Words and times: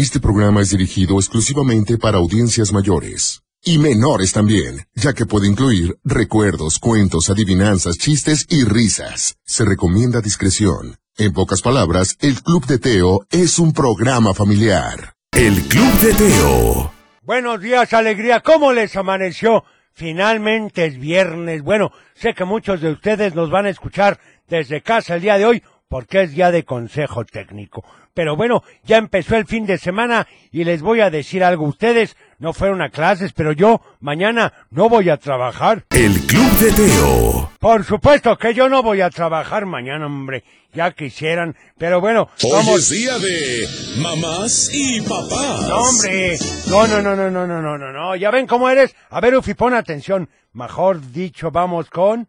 Este 0.00 0.18
programa 0.18 0.62
es 0.62 0.70
dirigido 0.70 1.16
exclusivamente 1.16 1.98
para 1.98 2.16
audiencias 2.16 2.72
mayores. 2.72 3.42
Y 3.62 3.76
menores 3.76 4.32
también, 4.32 4.86
ya 4.94 5.12
que 5.12 5.26
puede 5.26 5.46
incluir 5.46 5.98
recuerdos, 6.04 6.78
cuentos, 6.78 7.28
adivinanzas, 7.28 7.98
chistes 7.98 8.46
y 8.48 8.64
risas. 8.64 9.36
Se 9.44 9.62
recomienda 9.66 10.22
discreción. 10.22 10.96
En 11.18 11.34
pocas 11.34 11.60
palabras, 11.60 12.16
el 12.20 12.42
Club 12.42 12.64
de 12.64 12.78
Teo 12.78 13.26
es 13.30 13.58
un 13.58 13.74
programa 13.74 14.32
familiar. 14.32 15.16
El 15.32 15.60
Club 15.64 15.92
de 16.00 16.14
Teo. 16.14 16.92
Buenos 17.20 17.60
días, 17.60 17.92
alegría. 17.92 18.40
¿Cómo 18.40 18.72
les 18.72 18.96
amaneció? 18.96 19.64
Finalmente 19.92 20.86
es 20.86 20.98
viernes. 20.98 21.60
Bueno, 21.60 21.92
sé 22.14 22.32
que 22.32 22.46
muchos 22.46 22.80
de 22.80 22.90
ustedes 22.90 23.34
nos 23.34 23.50
van 23.50 23.66
a 23.66 23.70
escuchar 23.70 24.18
desde 24.48 24.80
casa 24.80 25.16
el 25.16 25.20
día 25.20 25.36
de 25.36 25.44
hoy 25.44 25.62
porque 25.90 26.22
es 26.22 26.32
día 26.34 26.52
de 26.52 26.64
consejo 26.64 27.24
técnico. 27.24 27.84
Pero 28.14 28.36
bueno, 28.36 28.62
ya 28.84 28.96
empezó 28.96 29.36
el 29.36 29.46
fin 29.46 29.66
de 29.66 29.76
semana 29.76 30.26
y 30.52 30.64
les 30.64 30.82
voy 30.82 31.00
a 31.00 31.10
decir 31.10 31.42
algo. 31.44 31.64
Ustedes 31.66 32.16
no 32.38 32.52
fueron 32.52 32.80
a 32.80 32.90
clases, 32.90 33.32
pero 33.32 33.52
yo 33.52 33.80
mañana 34.00 34.52
no 34.70 34.88
voy 34.88 35.10
a 35.10 35.16
trabajar. 35.16 35.84
El 35.90 36.12
Club 36.26 36.50
de 36.58 36.72
Teo. 36.72 37.50
Por 37.58 37.84
supuesto 37.84 38.36
que 38.38 38.54
yo 38.54 38.68
no 38.68 38.82
voy 38.82 39.00
a 39.00 39.10
trabajar 39.10 39.66
mañana, 39.66 40.06
hombre. 40.06 40.44
Ya 40.72 40.92
quisieran. 40.92 41.56
Pero 41.76 42.00
bueno, 42.00 42.28
Hoy 42.44 42.50
vamos. 42.52 42.78
es 42.80 42.90
día 42.90 43.18
de 43.18 43.66
mamás 44.00 44.70
y 44.72 45.00
papás. 45.00 45.68
No, 45.68 45.76
hombre. 45.78 46.36
No, 46.68 46.86
no, 46.86 47.02
no, 47.02 47.16
no, 47.16 47.30
no, 47.30 47.46
no, 47.46 47.60
no, 47.62 47.78
no, 47.78 47.92
no. 47.92 48.16
Ya 48.16 48.30
ven 48.30 48.46
cómo 48.46 48.68
eres. 48.68 48.94
A 49.10 49.20
ver, 49.20 49.34
Ufi, 49.36 49.54
pon 49.54 49.74
atención. 49.74 50.28
Mejor 50.52 51.00
dicho, 51.12 51.50
vamos 51.50 51.90
con... 51.90 52.28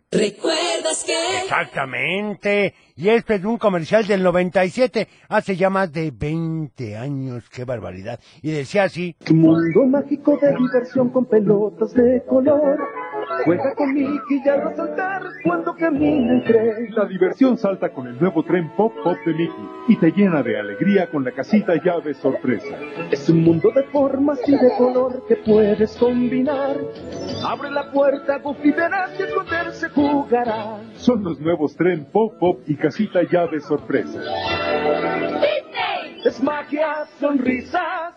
¿Recuerdas 0.82 1.04
que? 1.04 1.44
Exactamente. 1.44 2.74
Y 2.96 3.10
este 3.10 3.36
es 3.36 3.46
un 3.46 3.58
comercial 3.58 4.08
del 4.08 4.24
97, 4.24 5.08
hace 5.30 5.56
ya 5.56 5.70
más 5.70 5.92
de 5.92 6.12
20 6.12 6.98
años, 6.98 7.48
qué 7.50 7.66
barbaridad. 7.66 8.20
Y 8.42 8.52
decía 8.52 8.84
así, 8.84 9.16
Mundo 9.32 9.86
mágico 9.86 10.38
de 10.42 10.56
diversión 10.56 11.10
con 11.10 11.26
pelotas 11.26 11.94
de 11.94 12.24
color. 12.28 12.80
Juega 13.46 13.74
con 13.76 13.94
Mickey 13.94 14.42
y 14.44 14.50
al 14.50 14.64
resaltar 14.64 15.24
cuando 15.44 15.76
camina 15.76 16.34
el 16.34 16.44
tren. 16.44 16.90
La 16.96 17.06
diversión 17.06 17.58
salta 17.58 17.90
con 17.90 18.08
el 18.08 18.20
nuevo 18.20 18.44
tren 18.44 18.70
Pop 18.76 18.94
Pop 19.04 19.18
de 19.26 19.34
Mickey 19.34 19.70
y 19.88 19.96
te 19.98 20.12
llena 20.12 20.44
de 20.44 20.60
alegría 20.60 21.10
con 21.10 21.24
la 21.24 21.32
casita 21.32 21.74
llave 21.84 22.14
sorpresa. 22.14 22.76
Es 23.12 23.28
un 23.30 23.44
mundo 23.44 23.72
de 23.76 23.84
formas 23.84 24.40
y 24.48 24.52
de 24.52 24.72
color 24.78 25.26
que 25.28 25.36
puedes 25.38 25.96
combinar. 25.98 26.78
Abre 27.44 27.72
la 27.72 27.92
puerta, 27.92 28.38
Goofy 28.40 28.72
verás 28.72 29.12
y 29.20 29.24
esconderse 29.24 29.90
jugará. 29.90 30.80
Son 30.96 31.24
los 31.24 31.40
nuevos 31.40 31.76
tren 31.76 32.06
Pop 32.12 32.38
Pop 32.40 32.60
y 32.68 32.76
casita 32.76 33.22
llave 33.24 33.60
sorpresa. 33.62 34.20
Es 36.24 36.42
magia, 36.44 37.06
sonrisas 37.20 38.14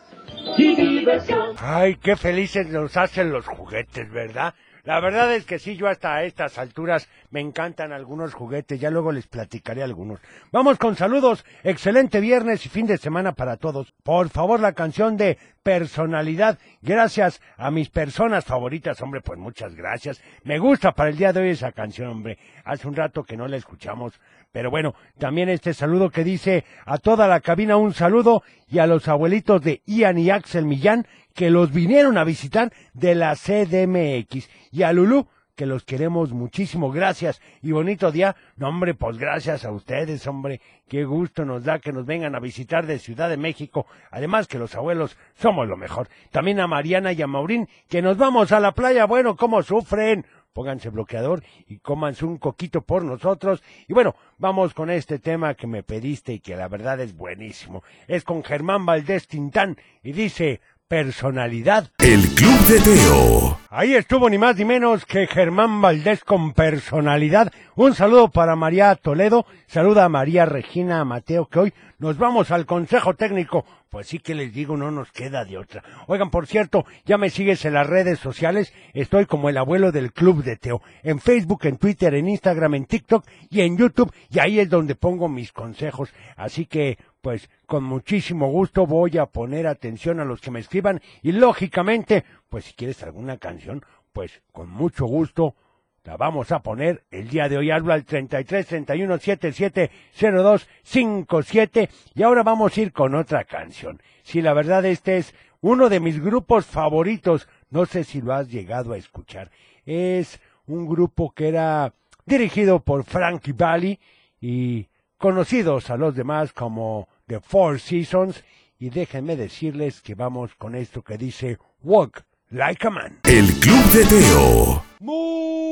y 0.58 0.77
diversión. 0.77 1.55
ay, 1.58 1.96
qué 1.96 2.16
felices 2.16 2.68
nos 2.68 2.96
hacen 2.96 3.33
los 3.33 3.46
juguetes, 3.46 4.11
¿verdad? 4.12 4.55
La 4.84 5.00
verdad 5.00 5.34
es 5.34 5.46
que 5.46 5.58
sí, 5.58 5.77
yo 5.77 5.88
hasta 5.88 6.22
estas 6.24 6.58
alturas 6.58 7.08
me 7.30 7.40
encantan 7.40 7.90
algunos 7.92 8.34
juguetes, 8.34 8.78
ya 8.78 8.90
luego 8.90 9.12
les 9.12 9.27
platicaré 9.27 9.82
algunos. 9.82 10.20
Vamos 10.52 10.77
con 10.77 10.94
saludos, 10.94 11.46
excelente 11.62 12.20
viernes 12.20 12.66
y 12.66 12.68
fin 12.68 12.86
de 12.86 12.98
semana 12.98 13.32
para 13.32 13.56
todos. 13.56 13.92
Por 14.02 14.28
favor, 14.28 14.60
la 14.60 14.74
canción 14.74 15.16
de 15.16 15.38
personalidad, 15.62 16.58
gracias 16.82 17.40
a 17.56 17.70
mis 17.70 17.88
personas 17.88 18.44
favoritas, 18.44 19.00
hombre, 19.00 19.22
pues 19.22 19.38
muchas 19.38 19.74
gracias. 19.74 20.20
Me 20.42 20.58
gusta 20.58 20.92
para 20.92 21.08
el 21.08 21.16
día 21.16 21.32
de 21.32 21.40
hoy 21.40 21.48
esa 21.48 21.72
canción, 21.72 22.08
hombre. 22.08 22.38
Hace 22.66 22.86
un 22.86 22.94
rato 22.94 23.24
que 23.24 23.38
no 23.38 23.48
la 23.48 23.56
escuchamos, 23.56 24.20
pero 24.55 24.70
bueno, 24.70 24.94
también 25.19 25.48
este 25.48 25.74
saludo 25.74 26.10
que 26.10 26.22
dice 26.22 26.64
a 26.86 26.98
toda 26.98 27.27
la 27.27 27.41
cabina 27.41 27.77
un 27.77 27.92
saludo 27.92 28.44
y 28.69 28.78
a 28.78 28.86
los 28.86 29.08
abuelitos 29.08 29.61
de 29.62 29.83
Ian 29.84 30.16
y 30.16 30.30
Axel 30.30 30.64
Millán 30.64 31.08
que 31.34 31.50
los 31.50 31.72
vinieron 31.72 32.16
a 32.19 32.22
visitar 32.22 32.72
de 32.92 33.16
la 33.16 33.34
CDMX 33.34 34.48
y 34.70 34.84
a 34.84 34.92
Lulú 34.92 35.27
que 35.56 35.66
los 35.66 35.84
queremos 35.84 36.33
muchísimo, 36.33 36.92
gracias 36.92 37.40
y 37.62 37.73
bonito 37.73 38.12
día. 38.12 38.36
No, 38.56 38.68
hombre, 38.68 38.95
pues 38.95 39.18
gracias 39.18 39.64
a 39.64 39.73
ustedes, 39.73 40.24
hombre, 40.28 40.61
qué 40.89 41.05
gusto 41.05 41.45
nos 41.45 41.64
da 41.64 41.80
que 41.80 41.92
nos 41.92 42.07
vengan 42.07 42.36
a 42.36 42.40
visitar 42.40 42.86
de 42.86 43.01
Ciudad 43.01 43.28
de 43.28 43.36
México. 43.36 43.86
Además 44.12 44.46
que 44.46 44.58
los 44.58 44.77
abuelos 44.77 45.17
somos 45.34 45.67
lo 45.68 45.77
mejor. 45.77 46.08
También 46.30 46.61
a 46.61 46.68
Mariana 46.68 47.12
y 47.12 47.23
a 47.23 47.27
Maurín, 47.27 47.68
que 47.89 48.02
nos 48.02 48.17
vamos 48.17 48.52
a 48.52 48.61
la 48.61 48.73
playa, 48.73 49.05
bueno, 49.07 49.36
cómo 49.36 49.62
sufren. 49.62 50.24
Pónganse 50.54 50.88
bloqueador 50.88 51.42
y 51.66 51.78
cómanse 51.78 52.24
un 52.24 52.38
coquito 52.38 52.80
por 52.80 53.04
nosotros. 53.04 53.62
Y 53.88 53.92
bueno, 53.92 54.14
vamos 54.38 54.72
con 54.72 54.88
este 54.88 55.18
tema 55.18 55.54
que 55.54 55.66
me 55.66 55.82
pediste 55.82 56.32
y 56.32 56.38
que 56.38 56.56
la 56.56 56.68
verdad 56.68 57.00
es 57.00 57.14
buenísimo. 57.16 57.82
Es 58.06 58.22
con 58.22 58.44
Germán 58.44 58.86
Valdés 58.86 59.26
Tintán 59.26 59.76
y 60.04 60.12
dice 60.12 60.60
personalidad. 60.94 61.90
El 61.98 62.20
Club 62.36 62.60
de 62.68 62.78
Teo. 62.78 63.58
Ahí 63.68 63.96
estuvo 63.96 64.30
ni 64.30 64.38
más 64.38 64.56
ni 64.56 64.64
menos 64.64 65.05
que 65.05 65.27
Germán 65.27 65.80
Valdés 65.80 66.22
con 66.22 66.52
personalidad. 66.52 67.52
Un 67.74 67.96
saludo 67.96 68.28
para 68.28 68.55
María 68.55 68.94
Toledo, 68.94 69.44
saluda 69.66 70.04
a 70.04 70.08
María 70.08 70.46
Regina 70.46 71.00
a 71.00 71.04
Mateo, 71.04 71.46
que 71.46 71.58
hoy 71.58 71.74
nos 71.98 72.16
vamos 72.16 72.52
al 72.52 72.64
Consejo 72.64 73.14
Técnico. 73.14 73.64
Pues 73.90 74.06
sí 74.06 74.20
que 74.20 74.36
les 74.36 74.54
digo, 74.54 74.77
no 74.77 74.92
nos 74.92 75.10
queda 75.10 75.44
de 75.44 75.58
otra. 75.58 75.83
Oigan, 76.06 76.30
por 76.30 76.46
cierto, 76.46 76.84
ya 77.04 77.18
me 77.18 77.30
sigues 77.30 77.64
en 77.64 77.74
las 77.74 77.88
redes 77.88 78.20
sociales, 78.20 78.72
estoy 78.92 79.27
como 79.27 79.48
el 79.48 79.56
abuelo 79.56 79.90
del 79.90 80.12
Club 80.12 80.44
de 80.44 80.56
Teo. 80.56 80.80
En 81.02 81.18
Facebook, 81.18 81.60
en 81.64 81.77
Twitter, 81.77 82.14
en 82.14 82.28
Instagram, 82.28 82.74
en 82.77 82.86
TikTok 82.86 83.24
y 83.50 83.62
en 83.62 83.77
YouTube, 83.77 84.12
y 84.30 84.38
ahí 84.38 84.60
es 84.60 84.68
donde 84.68 84.94
pongo 84.94 85.28
mis 85.28 85.50
consejos. 85.50 86.12
Así 86.36 86.66
que, 86.66 86.98
pues, 87.24 87.48
con 87.64 87.85
muchísimo 87.85 88.48
gusto 88.48 88.86
voy 88.86 89.17
a 89.17 89.24
poner 89.24 89.67
atención 89.67 90.20
a 90.20 90.27
los 90.27 90.42
que 90.42 90.51
me 90.51 90.61
escriban 90.61 91.01
y 91.23 91.33
lógicamente, 91.33 92.23
pues 92.51 92.67
si 92.67 92.74
quieres 92.74 93.02
alguna 93.02 93.39
canción, 93.39 93.83
pues 94.12 94.42
con 94.52 94.68
mucho 94.68 95.07
gusto 95.07 95.57
la 96.05 96.18
vamos 96.18 96.52
a 96.52 96.61
poner 96.61 97.02
el 97.11 97.30
día 97.30 97.48
de 97.48 97.57
hoy. 97.57 97.70
Hablo 97.70 97.95
al 97.95 98.05
33 98.05 98.67
31 98.67 99.17
77 99.17 99.90
02 100.20 100.68
57 100.83 101.89
y 102.14 102.23
ahora 102.23 102.42
vamos 102.42 102.77
a 102.77 102.80
ir 102.83 102.92
con 102.92 103.14
otra 103.14 103.45
canción. 103.45 104.02
Si 104.23 104.42
la 104.42 104.52
verdad 104.52 104.84
este 104.84 105.17
es 105.17 105.34
uno 105.63 105.89
de 105.89 106.01
mis 106.01 106.23
grupos 106.23 106.67
favoritos, 106.67 107.48
no 107.70 107.86
sé 107.86 108.05
si 108.05 108.20
lo 108.20 108.34
has 108.34 108.51
llegado 108.51 108.92
a 108.92 108.98
escuchar. 108.98 109.51
Es 109.86 110.42
un 110.67 110.86
grupo 110.86 111.30
que 111.30 111.48
era 111.48 111.95
dirigido 112.27 112.80
por 112.80 113.02
Frankie 113.05 113.55
Valli 113.55 113.98
y 114.42 114.89
conocidos 115.17 115.89
a 115.89 115.96
los 115.96 116.14
demás 116.14 116.52
como 116.52 117.08
The 117.27 117.40
Four 117.40 117.80
Seasons. 117.80 118.45
Y 118.79 118.90
déjenme 118.90 119.36
decirles 119.36 120.01
que 120.02 120.14
vamos 120.14 120.55
con 120.57 120.74
esto 120.74 121.02
que 121.02 121.17
dice 121.17 121.58
Walk 121.83 122.24
Like 122.51 122.86
a 122.86 122.90
Man. 122.90 123.20
El 123.24 123.46
Club 123.61 123.85
de 123.92 124.05
Teo. 124.05 124.85
Muy 125.01 125.64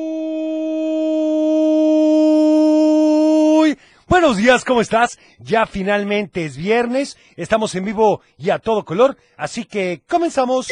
buenos 4.08 4.36
días, 4.36 4.64
¿cómo 4.64 4.80
estás? 4.80 5.18
Ya 5.38 5.66
finalmente 5.66 6.44
es 6.44 6.56
viernes, 6.56 7.18
estamos 7.36 7.74
en 7.74 7.84
vivo 7.84 8.22
y 8.38 8.50
a 8.50 8.58
todo 8.58 8.84
color, 8.84 9.16
así 9.36 9.64
que 9.64 10.02
comenzamos. 10.08 10.68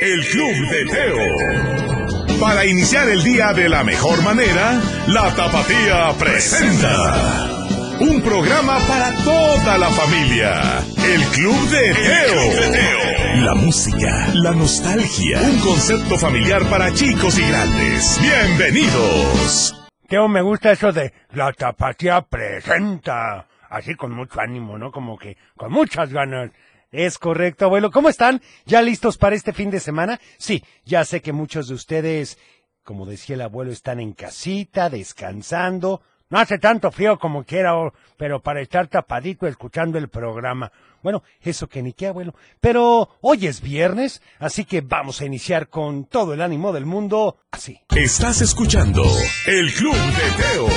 El 0.00 0.24
Club 0.26 0.54
de 0.70 0.86
Teo. 0.86 2.38
Para 2.40 2.64
iniciar 2.64 3.08
el 3.08 3.22
día 3.22 3.52
de 3.52 3.68
la 3.68 3.84
mejor 3.84 4.22
manera, 4.22 4.80
la 5.08 5.34
Tapatía 5.34 6.14
presenta. 6.18 7.57
Un 8.00 8.22
programa 8.22 8.78
para 8.86 9.12
toda 9.24 9.76
la 9.76 9.90
familia. 9.90 10.78
El 11.04 11.20
Club 11.34 11.68
de 11.68 11.94
Teo. 11.94 13.44
La 13.44 13.54
música, 13.56 14.28
la 14.34 14.52
nostalgia. 14.52 15.40
Un 15.40 15.58
concepto 15.58 16.16
familiar 16.16 16.62
para 16.70 16.94
chicos 16.94 17.36
y 17.40 17.48
grandes. 17.48 18.20
Bienvenidos. 18.22 19.74
Teo, 20.06 20.28
me 20.28 20.42
gusta 20.42 20.70
eso 20.70 20.92
de 20.92 21.12
la 21.32 21.52
tapatía 21.52 22.22
presenta, 22.22 23.48
así 23.68 23.96
con 23.96 24.12
mucho 24.14 24.40
ánimo, 24.40 24.78
¿no? 24.78 24.92
Como 24.92 25.18
que 25.18 25.36
con 25.56 25.72
muchas 25.72 26.12
ganas. 26.12 26.52
Es 26.92 27.18
correcto, 27.18 27.64
abuelo. 27.64 27.90
¿Cómo 27.90 28.08
están? 28.08 28.40
¿Ya 28.64 28.80
listos 28.80 29.18
para 29.18 29.34
este 29.34 29.52
fin 29.52 29.70
de 29.70 29.80
semana? 29.80 30.20
Sí, 30.38 30.62
ya 30.84 31.04
sé 31.04 31.20
que 31.20 31.32
muchos 31.32 31.66
de 31.66 31.74
ustedes, 31.74 32.38
como 32.84 33.06
decía 33.06 33.34
el 33.34 33.42
abuelo, 33.42 33.72
están 33.72 33.98
en 33.98 34.12
casita, 34.12 34.88
descansando. 34.88 36.00
No 36.30 36.38
hace 36.38 36.58
tanto 36.58 36.90
frío 36.90 37.18
como 37.18 37.44
quiera, 37.44 37.76
o- 37.76 37.92
pero 38.18 38.40
para 38.42 38.60
estar 38.60 38.86
tapadito 38.88 39.46
escuchando 39.46 39.96
el 39.98 40.08
programa. 40.08 40.70
Bueno, 41.02 41.22
eso 41.40 41.68
que 41.68 41.82
ni 41.82 41.92
qué, 41.94 42.08
abuelo. 42.08 42.34
Pero 42.60 43.08
hoy 43.20 43.46
es 43.46 43.60
viernes, 43.62 44.20
así 44.38 44.64
que 44.64 44.80
vamos 44.82 45.20
a 45.20 45.24
iniciar 45.24 45.68
con 45.68 46.04
todo 46.04 46.34
el 46.34 46.42
ánimo 46.42 46.72
del 46.72 46.84
mundo, 46.86 47.38
así. 47.50 47.80
Estás 47.96 48.40
escuchando 48.42 49.02
El 49.46 49.72
Club 49.72 49.94
de 49.94 50.42
Teo. 50.42 50.68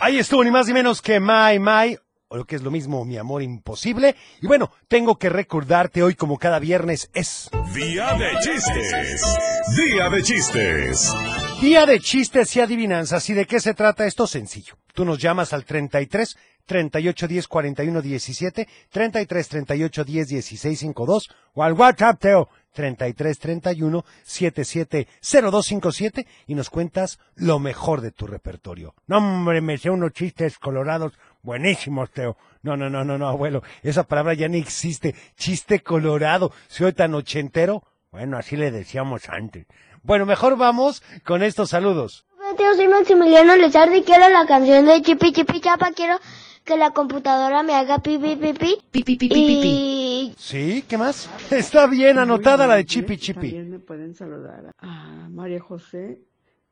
Ahí 0.00 0.18
estuvo 0.18 0.44
ni 0.44 0.50
más 0.50 0.66
ni 0.66 0.74
menos 0.74 1.00
que 1.00 1.20
My 1.20 1.58
My, 1.58 1.96
o 2.30 2.36
lo 2.36 2.44
que 2.44 2.56
es 2.56 2.62
lo 2.62 2.70
mismo, 2.70 3.04
mi 3.06 3.16
amor 3.16 3.42
imposible. 3.42 4.14
Y 4.42 4.46
bueno, 4.46 4.70
tengo 4.88 5.16
que 5.16 5.30
recordarte 5.30 6.02
hoy 6.02 6.16
como 6.16 6.36
cada 6.38 6.58
viernes 6.58 7.08
es 7.14 7.48
Día 7.72 8.12
de 8.14 8.30
chistes. 8.42 9.38
Día 9.76 10.10
de 10.10 10.22
chistes. 10.22 11.14
día 11.62 11.86
de 11.86 11.98
chistes 12.00 12.54
y 12.56 12.60
adivinanzas. 12.60 13.30
¿Y 13.30 13.34
de 13.34 13.46
qué 13.46 13.58
se 13.60 13.72
trata 13.74 14.04
esto? 14.06 14.26
Sencillo. 14.26 14.74
Tú 14.98 15.04
nos 15.04 15.18
llamas 15.18 15.52
al 15.52 15.64
33 15.64 16.36
38 16.66 17.28
10 17.28 17.46
41 17.46 18.02
17, 18.02 18.68
33 18.90 19.48
38 19.48 20.04
10 20.04 20.28
16 20.28 20.76
52 20.76 21.30
o 21.54 21.62
al 21.62 21.74
WhatsApp, 21.74 22.18
Teo, 22.18 22.48
33 22.72 23.38
31 23.38 24.04
77 24.24 25.06
0257 25.22 26.26
y 26.48 26.56
nos 26.56 26.68
cuentas 26.68 27.20
lo 27.36 27.60
mejor 27.60 28.00
de 28.00 28.10
tu 28.10 28.26
repertorio. 28.26 28.96
No, 29.06 29.18
hombre, 29.18 29.60
me 29.60 29.78
sé 29.78 29.88
unos 29.88 30.14
chistes 30.14 30.58
colorados 30.58 31.12
buenísimos, 31.42 32.10
Teo. 32.10 32.36
No, 32.62 32.76
no, 32.76 32.90
no, 32.90 33.04
no, 33.04 33.16
no, 33.18 33.28
abuelo, 33.28 33.62
esa 33.84 34.02
palabra 34.02 34.34
ya 34.34 34.48
ni 34.48 34.58
existe. 34.58 35.14
Chiste 35.36 35.78
colorado, 35.78 36.50
soy 36.66 36.92
tan 36.92 37.14
ochentero. 37.14 37.84
Bueno, 38.10 38.36
así 38.36 38.56
le 38.56 38.72
decíamos 38.72 39.28
antes. 39.28 39.68
Bueno, 40.02 40.26
mejor 40.26 40.56
vamos 40.56 41.04
con 41.22 41.44
estos 41.44 41.70
saludos. 41.70 42.24
Yo 42.56 42.74
soy 42.74 42.88
Maximiliano 42.88 43.56
Lezardi, 43.56 44.02
quiero 44.02 44.28
la 44.30 44.46
canción 44.46 44.86
de 44.86 45.02
Chipi 45.02 45.32
Chipi 45.32 45.60
Chapa, 45.60 45.92
quiero 45.92 46.18
que 46.64 46.76
la 46.76 46.92
computadora 46.92 47.62
me 47.62 47.74
haga 47.74 47.98
pipi 47.98 48.36
pipi. 48.36 48.76
Pipi, 48.90 49.16
pipi, 49.16 49.28
pipi. 49.28 49.68
Y 49.68 50.34
¿Sí? 50.38 50.84
¿Qué 50.88 50.96
más? 50.96 51.28
Está 51.50 51.86
bien 51.86 52.18
anotada 52.18 52.66
la 52.66 52.76
de 52.76 52.86
Chipi. 52.86 53.18
Chipi. 53.18 53.50
También 53.50 53.70
me 53.70 53.78
pueden 53.78 54.14
saludar 54.14 54.72
a 54.78 55.28
María 55.30 55.60
José 55.60 56.22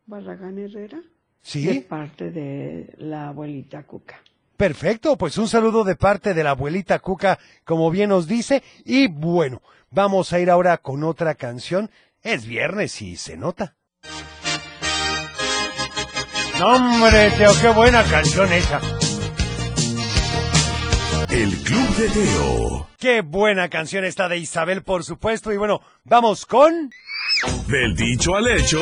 Barragán 0.06 0.58
Herrera. 0.58 0.98
De 0.98 1.04
¿Sí? 1.42 1.86
parte 1.86 2.30
de 2.30 2.94
la 2.98 3.28
abuelita 3.28 3.82
Cuca. 3.84 4.20
Perfecto, 4.56 5.16
pues 5.16 5.36
un 5.36 5.46
saludo 5.46 5.84
de 5.84 5.94
parte 5.94 6.32
de 6.32 6.42
la 6.42 6.50
abuelita 6.50 6.98
Cuca, 7.00 7.38
como 7.64 7.90
bien 7.90 8.08
nos 8.08 8.26
dice. 8.26 8.62
Y 8.84 9.08
bueno, 9.08 9.60
vamos 9.90 10.32
a 10.32 10.40
ir 10.40 10.50
ahora 10.50 10.78
con 10.78 11.04
otra 11.04 11.34
canción. 11.34 11.90
Es 12.22 12.46
viernes 12.46 13.02
y 13.02 13.16
se 13.16 13.36
nota. 13.36 13.75
No, 16.58 16.74
hombre, 16.74 17.30
Teo, 17.36 17.50
qué 17.60 17.68
buena 17.68 18.02
canción 18.04 18.50
esa. 18.50 18.80
El 21.28 21.54
Club 21.62 21.96
de 21.96 22.08
Teo. 22.08 22.88
Qué 22.98 23.20
buena 23.20 23.68
canción 23.68 24.06
esta 24.06 24.26
de 24.26 24.38
Isabel, 24.38 24.82
por 24.82 25.04
supuesto. 25.04 25.52
Y 25.52 25.58
bueno, 25.58 25.80
vamos 26.04 26.46
con... 26.46 26.90
Del 27.68 27.94
dicho 27.94 28.34
al 28.34 28.48
hecho. 28.48 28.78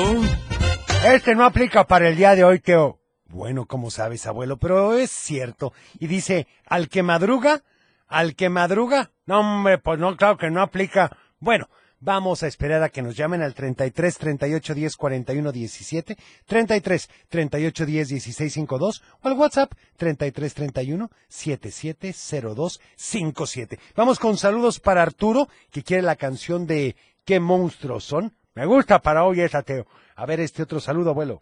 Este 1.05 1.35
no 1.35 1.45
aplica 1.45 1.85
para 1.85 2.09
el 2.09 2.17
día 2.17 2.37
de 2.37 2.45
hoy, 2.45 2.61
Teo. 2.61 3.01
Bueno, 3.25 3.67
como 3.67 3.91
sabes, 3.91 4.25
abuelo, 4.29 4.57
pero 4.57 4.97
es 4.97 5.11
cierto. 5.11 5.73
Y 5.99 6.07
dice, 6.07 6.47
al 6.67 6.89
que 6.89 7.03
madruga, 7.03 7.65
al 8.07 8.37
que 8.37 8.51
madruga. 8.51 9.11
No, 9.27 9.41
hombre, 9.41 9.79
pues 9.79 9.99
no, 9.99 10.17
claro 10.17 10.37
que 10.37 10.49
no 10.49 10.63
aplica. 10.63 11.17
Bueno, 11.41 11.69
vamos 12.01 12.43
a 12.43 12.47
esperar 12.47 12.83
a 12.83 12.89
que 12.89 13.03
nos 13.03 13.17
llamen 13.17 13.43
al 13.43 13.55
33 13.55 14.19
38 14.19 14.75
10 14.75 14.97
41 14.97 15.53
17, 15.53 16.17
33 16.47 17.09
38 17.29 17.87
10 17.87 18.09
16 18.09 18.53
52 18.53 19.03
o 19.23 19.29
al 19.29 19.35
WhatsApp 19.35 19.73
33 19.97 20.55
31 20.55 21.11
77 21.29 22.15
02 22.55 22.81
57. 22.97 23.79
Vamos 23.97 24.19
con 24.19 24.37
saludos 24.37 24.81
para 24.81 25.03
Arturo, 25.03 25.49
que 25.71 25.83
quiere 25.83 26.03
la 26.03 26.17
canción 26.17 26.67
de 26.67 26.97
¿Qué 27.25 27.41
monstruos 27.41 28.05
son? 28.05 28.37
Me 28.55 28.67
gusta 28.67 29.01
para 29.01 29.25
hoy 29.25 29.41
esa, 29.41 29.63
Teo. 29.63 29.87
A 30.17 30.27
ver 30.27 30.39
este 30.39 30.63
otro 30.63 30.79
saludo, 30.79 31.11
abuelo. 31.11 31.41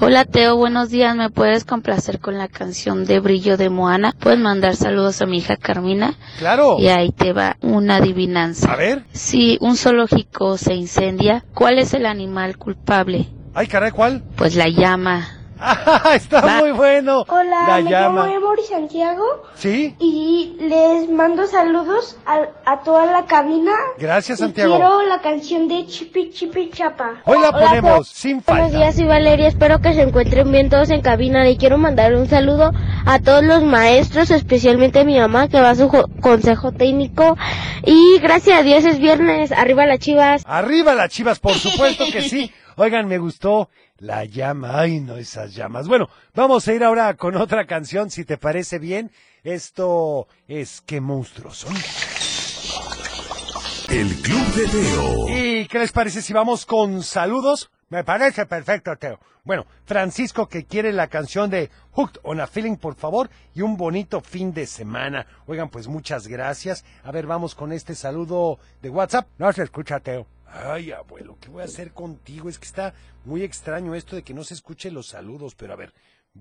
Hola 0.00 0.24
Teo, 0.24 0.56
buenos 0.56 0.88
días. 0.88 1.14
¿Me 1.14 1.28
puedes 1.28 1.64
complacer 1.66 2.20
con 2.20 2.38
la 2.38 2.48
canción 2.48 3.04
de 3.04 3.20
Brillo 3.20 3.58
de 3.58 3.68
Moana? 3.68 4.14
Puedes 4.18 4.38
mandar 4.38 4.76
saludos 4.76 5.20
a 5.20 5.26
mi 5.26 5.38
hija 5.38 5.58
Carmina 5.58 6.14
Claro. 6.38 6.76
y 6.78 6.88
ahí 6.88 7.12
te 7.12 7.34
va 7.34 7.58
una 7.60 7.96
adivinanza. 7.96 8.72
A 8.72 8.76
ver. 8.76 9.04
Si 9.12 9.58
un 9.60 9.76
zoológico 9.76 10.56
se 10.56 10.72
incendia, 10.74 11.44
¿cuál 11.52 11.78
es 11.78 11.92
el 11.92 12.06
animal 12.06 12.56
culpable? 12.56 13.28
Ay, 13.52 13.66
caray, 13.66 13.90
¿cuál? 13.90 14.22
Pues 14.36 14.56
la 14.56 14.68
llama. 14.70 15.26
Ah, 15.60 16.12
está 16.14 16.40
Va. 16.40 16.58
muy 16.60 16.72
bueno. 16.72 17.24
Hola, 17.28 17.64
La 17.68 17.76
me 17.82 17.90
llama. 17.90 18.26
llamo 18.26 18.34
Emory 18.36 18.62
Santiago 18.62 19.24
¿Sí? 19.54 19.94
y 19.98 20.56
les 20.60 21.08
mando 21.10 21.46
saludos 21.46 22.16
a, 22.26 22.42
a 22.64 22.80
toda 22.82 23.06
la 23.06 23.26
cabina. 23.26 23.72
Gracias, 23.98 24.38
Y 24.38 24.42
Santiago. 24.42 24.76
quiero 24.76 25.02
la 25.02 25.20
canción 25.20 25.68
de 25.68 25.86
Chipi 25.86 26.30
Chipi 26.30 26.70
Chapa. 26.70 27.22
Hoy 27.24 27.38
la 27.40 27.50
Hola, 27.50 27.58
ponemos 27.68 28.08
sin 28.08 28.42
Buenos 28.46 28.64
falta. 28.70 28.76
días, 28.78 28.94
soy 28.96 29.04
Valeria. 29.06 29.48
Espero 29.48 29.80
que 29.80 29.94
se 29.94 30.02
encuentren 30.02 30.50
bien 30.52 30.70
todos 30.70 30.90
en 30.90 31.00
cabina. 31.00 31.48
Y 31.48 31.56
quiero 31.56 31.78
mandar 31.78 32.14
un 32.14 32.28
saludo 32.28 32.70
a 33.06 33.18
todos 33.20 33.42
los 33.44 33.62
maestros, 33.62 34.30
especialmente 34.30 35.00
a 35.00 35.04
mi 35.04 35.18
mamá 35.18 35.48
que 35.48 35.60
va 35.60 35.70
a 35.70 35.74
su 35.74 35.88
jo- 35.88 36.04
consejo 36.20 36.72
técnico. 36.72 37.36
Y 37.84 38.18
gracias 38.20 38.60
a 38.60 38.62
Dios 38.62 38.84
es 38.84 38.98
viernes. 38.98 39.52
Arriba 39.52 39.86
las 39.86 39.98
chivas. 39.98 40.42
Arriba 40.46 40.94
las 40.94 41.10
chivas, 41.10 41.38
por 41.40 41.54
supuesto 41.54 42.04
que 42.12 42.22
sí. 42.22 42.52
Oigan, 42.76 43.08
me 43.08 43.18
gustó 43.18 43.68
la 43.98 44.24
llama. 44.24 44.78
Ay, 44.78 45.00
no, 45.00 45.16
esas 45.16 45.54
llamas. 45.54 45.88
Bueno, 45.88 46.08
vamos 46.34 46.66
a 46.66 46.72
ir 46.72 46.84
ahora 46.84 47.14
con 47.14 47.36
otra 47.36 47.66
canción, 47.66 48.10
si 48.10 48.24
te 48.24 48.38
parece 48.38 48.78
bien. 48.78 49.10
Esto 49.44 50.26
es 50.46 50.80
¿Qué 50.80 51.00
monstruos 51.00 51.58
son? 51.58 51.74
El 53.88 54.14
Club 54.16 54.46
de 54.54 54.68
Teo. 54.68 55.28
¿Y 55.28 55.66
qué 55.66 55.78
les 55.78 55.92
parece 55.92 56.20
si 56.20 56.32
vamos 56.32 56.66
con 56.66 57.02
saludos? 57.02 57.70
Me 57.88 58.04
parece 58.04 58.44
perfecto, 58.44 58.94
Teo. 58.96 59.18
Bueno, 59.44 59.64
Francisco 59.86 60.46
que 60.46 60.66
quiere 60.66 60.92
la 60.92 61.06
canción 61.06 61.48
de 61.48 61.70
Hooked 61.92 62.20
on 62.22 62.38
a 62.38 62.46
Feeling, 62.46 62.76
por 62.76 62.96
favor, 62.96 63.30
y 63.54 63.62
un 63.62 63.78
bonito 63.78 64.20
fin 64.20 64.52
de 64.52 64.66
semana. 64.66 65.26
Oigan, 65.46 65.70
pues 65.70 65.88
muchas 65.88 66.26
gracias. 66.26 66.84
A 67.02 67.10
ver, 67.12 67.26
vamos 67.26 67.54
con 67.54 67.72
este 67.72 67.94
saludo 67.94 68.58
de 68.82 68.90
WhatsApp. 68.90 69.26
No 69.38 69.50
se 69.54 69.62
escucha, 69.62 70.00
Teo. 70.00 70.26
Ay, 70.50 70.92
abuelo, 70.92 71.36
¿qué 71.40 71.48
voy 71.50 71.62
a 71.62 71.66
hacer 71.66 71.92
contigo? 71.92 72.48
Es 72.48 72.58
que 72.58 72.64
está 72.66 72.94
muy 73.24 73.42
extraño 73.42 73.94
esto 73.94 74.16
de 74.16 74.22
que 74.22 74.34
no 74.34 74.44
se 74.44 74.54
escuchen 74.54 74.94
los 74.94 75.08
saludos, 75.08 75.54
pero 75.54 75.74
a 75.74 75.76
ver, 75.76 75.92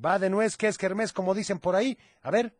va 0.04 0.18
de 0.20 0.30
nuez 0.30 0.56
que 0.58 0.68
es 0.68 0.78
kermés, 0.78 1.12
como 1.14 1.34
dicen 1.36 1.60
por 1.60 1.76
ahí. 1.76 1.98
A 2.22 2.32
ver, 2.32 2.54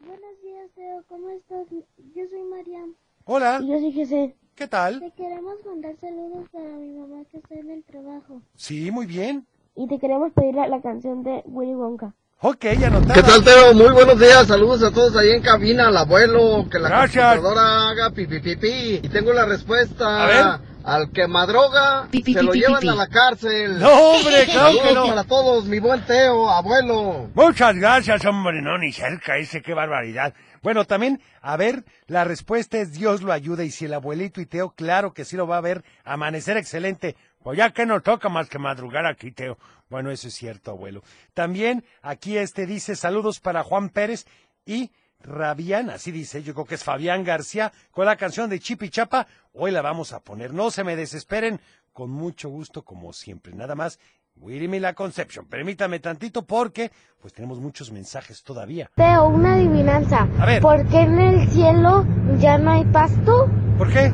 Buenos 0.00 0.40
días, 0.42 0.70
Teo. 0.74 1.02
¿Cómo 1.08 1.28
estás? 1.30 1.66
Yo 1.70 2.22
soy 2.30 2.42
Mariam. 2.50 2.94
hola, 3.24 3.60
yo 3.60 3.78
soy 3.78 3.92
José. 3.94 4.34
¿qué 4.54 4.66
tal? 4.68 5.00
Te 5.00 5.10
queremos 5.12 5.54
mandar 5.66 5.94
saludos 6.00 6.48
para 6.50 6.64
mi 6.64 6.88
mamá 6.90 7.22
que 7.30 7.38
está 7.38 7.54
en 7.56 7.70
el 7.70 7.84
trabajo. 7.84 8.40
Sí, 8.54 8.90
muy 8.90 9.04
bien. 9.06 9.46
Y 9.74 9.86
te 9.88 9.98
queremos 9.98 10.32
pedir 10.32 10.54
la, 10.54 10.66
la 10.68 10.80
canción 10.80 11.22
de 11.22 11.42
Willy 11.44 11.74
Wonka. 11.74 12.14
Ok, 12.40 12.64
anotado. 12.84 13.14
¿Qué 13.14 13.22
tal, 13.22 13.44
Teo? 13.44 13.74
Muy 13.74 13.90
buenos 13.92 14.18
días. 14.18 14.46
Saludos 14.46 14.82
a 14.82 14.90
todos 14.92 15.14
ahí 15.16 15.30
en 15.30 15.42
cabina, 15.42 15.88
al 15.88 15.96
abuelo, 15.96 16.66
que 16.70 16.78
la 16.78 16.88
Gracias. 16.88 17.36
computadora 17.36 17.90
haga 17.90 18.10
pipi 18.10 18.40
pipi. 18.40 19.00
Y 19.02 19.08
tengo 19.10 19.32
la 19.34 19.44
respuesta. 19.46 20.22
A 20.22 20.26
ver. 20.26 20.75
Al 20.86 21.10
que 21.10 21.26
madroga, 21.26 22.06
Pi, 22.12 22.22
pi, 22.22 22.32
se 22.32 22.38
pi, 22.40 22.46
lo 22.46 22.52
pi, 22.52 22.60
llevan 22.60 22.80
pi. 22.80 22.88
a 22.88 22.94
la 22.94 23.08
cárcel. 23.08 23.78
No, 23.80 23.90
hombre, 23.92 24.44
claro 24.44 24.70
que 24.72 24.78
Saludos 24.78 24.94
no. 24.94 25.06
para 25.08 25.24
todos, 25.24 25.64
mi 25.64 25.80
buen 25.80 26.00
Teo, 26.06 26.48
abuelo. 26.48 27.28
Muchas 27.34 27.74
gracias, 27.74 28.24
hombre, 28.24 28.62
no, 28.62 28.78
ni 28.78 28.92
cerca 28.92 29.36
ese, 29.36 29.62
qué 29.62 29.74
barbaridad. 29.74 30.32
Bueno, 30.62 30.84
también, 30.84 31.20
a 31.42 31.56
ver, 31.56 31.84
la 32.06 32.22
respuesta 32.22 32.78
es 32.78 32.92
Dios 32.92 33.22
lo 33.22 33.32
ayuda 33.32 33.64
y 33.64 33.70
si 33.72 33.86
el 33.86 33.94
abuelito 33.94 34.40
y 34.40 34.46
Teo, 34.46 34.70
claro 34.70 35.12
que 35.12 35.24
sí 35.24 35.36
lo 35.36 35.46
va 35.48 35.56
a 35.58 35.60
ver, 35.60 35.84
amanecer 36.04 36.56
excelente. 36.56 37.16
Pues 37.42 37.58
ya 37.58 37.70
que 37.70 37.84
no 37.84 38.00
toca 38.00 38.28
más 38.28 38.48
que 38.48 38.58
madrugar 38.58 39.06
aquí, 39.06 39.32
Teo. 39.32 39.58
Bueno, 39.90 40.10
eso 40.12 40.28
es 40.28 40.34
cierto, 40.34 40.70
abuelo. 40.72 41.02
También 41.34 41.84
aquí 42.02 42.36
este 42.38 42.64
dice 42.66 42.94
saludos 42.96 43.40
para 43.40 43.62
Juan 43.64 43.88
Pérez 43.88 44.24
y 44.64 44.90
Rabián, 45.20 45.90
así 45.90 46.12
dice, 46.12 46.42
yo 46.42 46.54
creo 46.54 46.66
que 46.66 46.76
es 46.76 46.84
Fabián 46.84 47.24
García, 47.24 47.72
con 47.90 48.06
la 48.06 48.16
canción 48.16 48.48
de 48.48 48.60
Chipi 48.60 48.90
Chapa. 48.90 49.26
Hoy 49.52 49.70
la 49.70 49.82
vamos 49.82 50.12
a 50.12 50.20
poner, 50.20 50.52
no 50.52 50.70
se 50.70 50.84
me 50.84 50.96
desesperen, 50.96 51.60
con 51.92 52.10
mucho 52.10 52.48
gusto 52.48 52.84
como 52.84 53.12
siempre. 53.12 53.54
Nada 53.54 53.74
más, 53.74 53.98
Willy 54.36 54.78
la 54.78 54.94
Conception. 54.94 55.46
Permítame 55.46 55.98
tantito 55.98 56.44
porque 56.44 56.92
pues 57.20 57.32
tenemos 57.32 57.58
muchos 57.58 57.90
mensajes 57.90 58.42
todavía. 58.42 58.90
Teo, 58.94 59.28
una 59.28 59.54
adivinanza. 59.54 60.28
A 60.38 60.46
ver. 60.46 60.62
¿Por 60.62 60.86
qué 60.88 61.00
en 61.00 61.18
el 61.18 61.48
cielo 61.48 62.06
ya 62.38 62.58
no 62.58 62.70
hay 62.70 62.84
pasto? 62.84 63.50
¿Por 63.78 63.92
qué? 63.92 64.12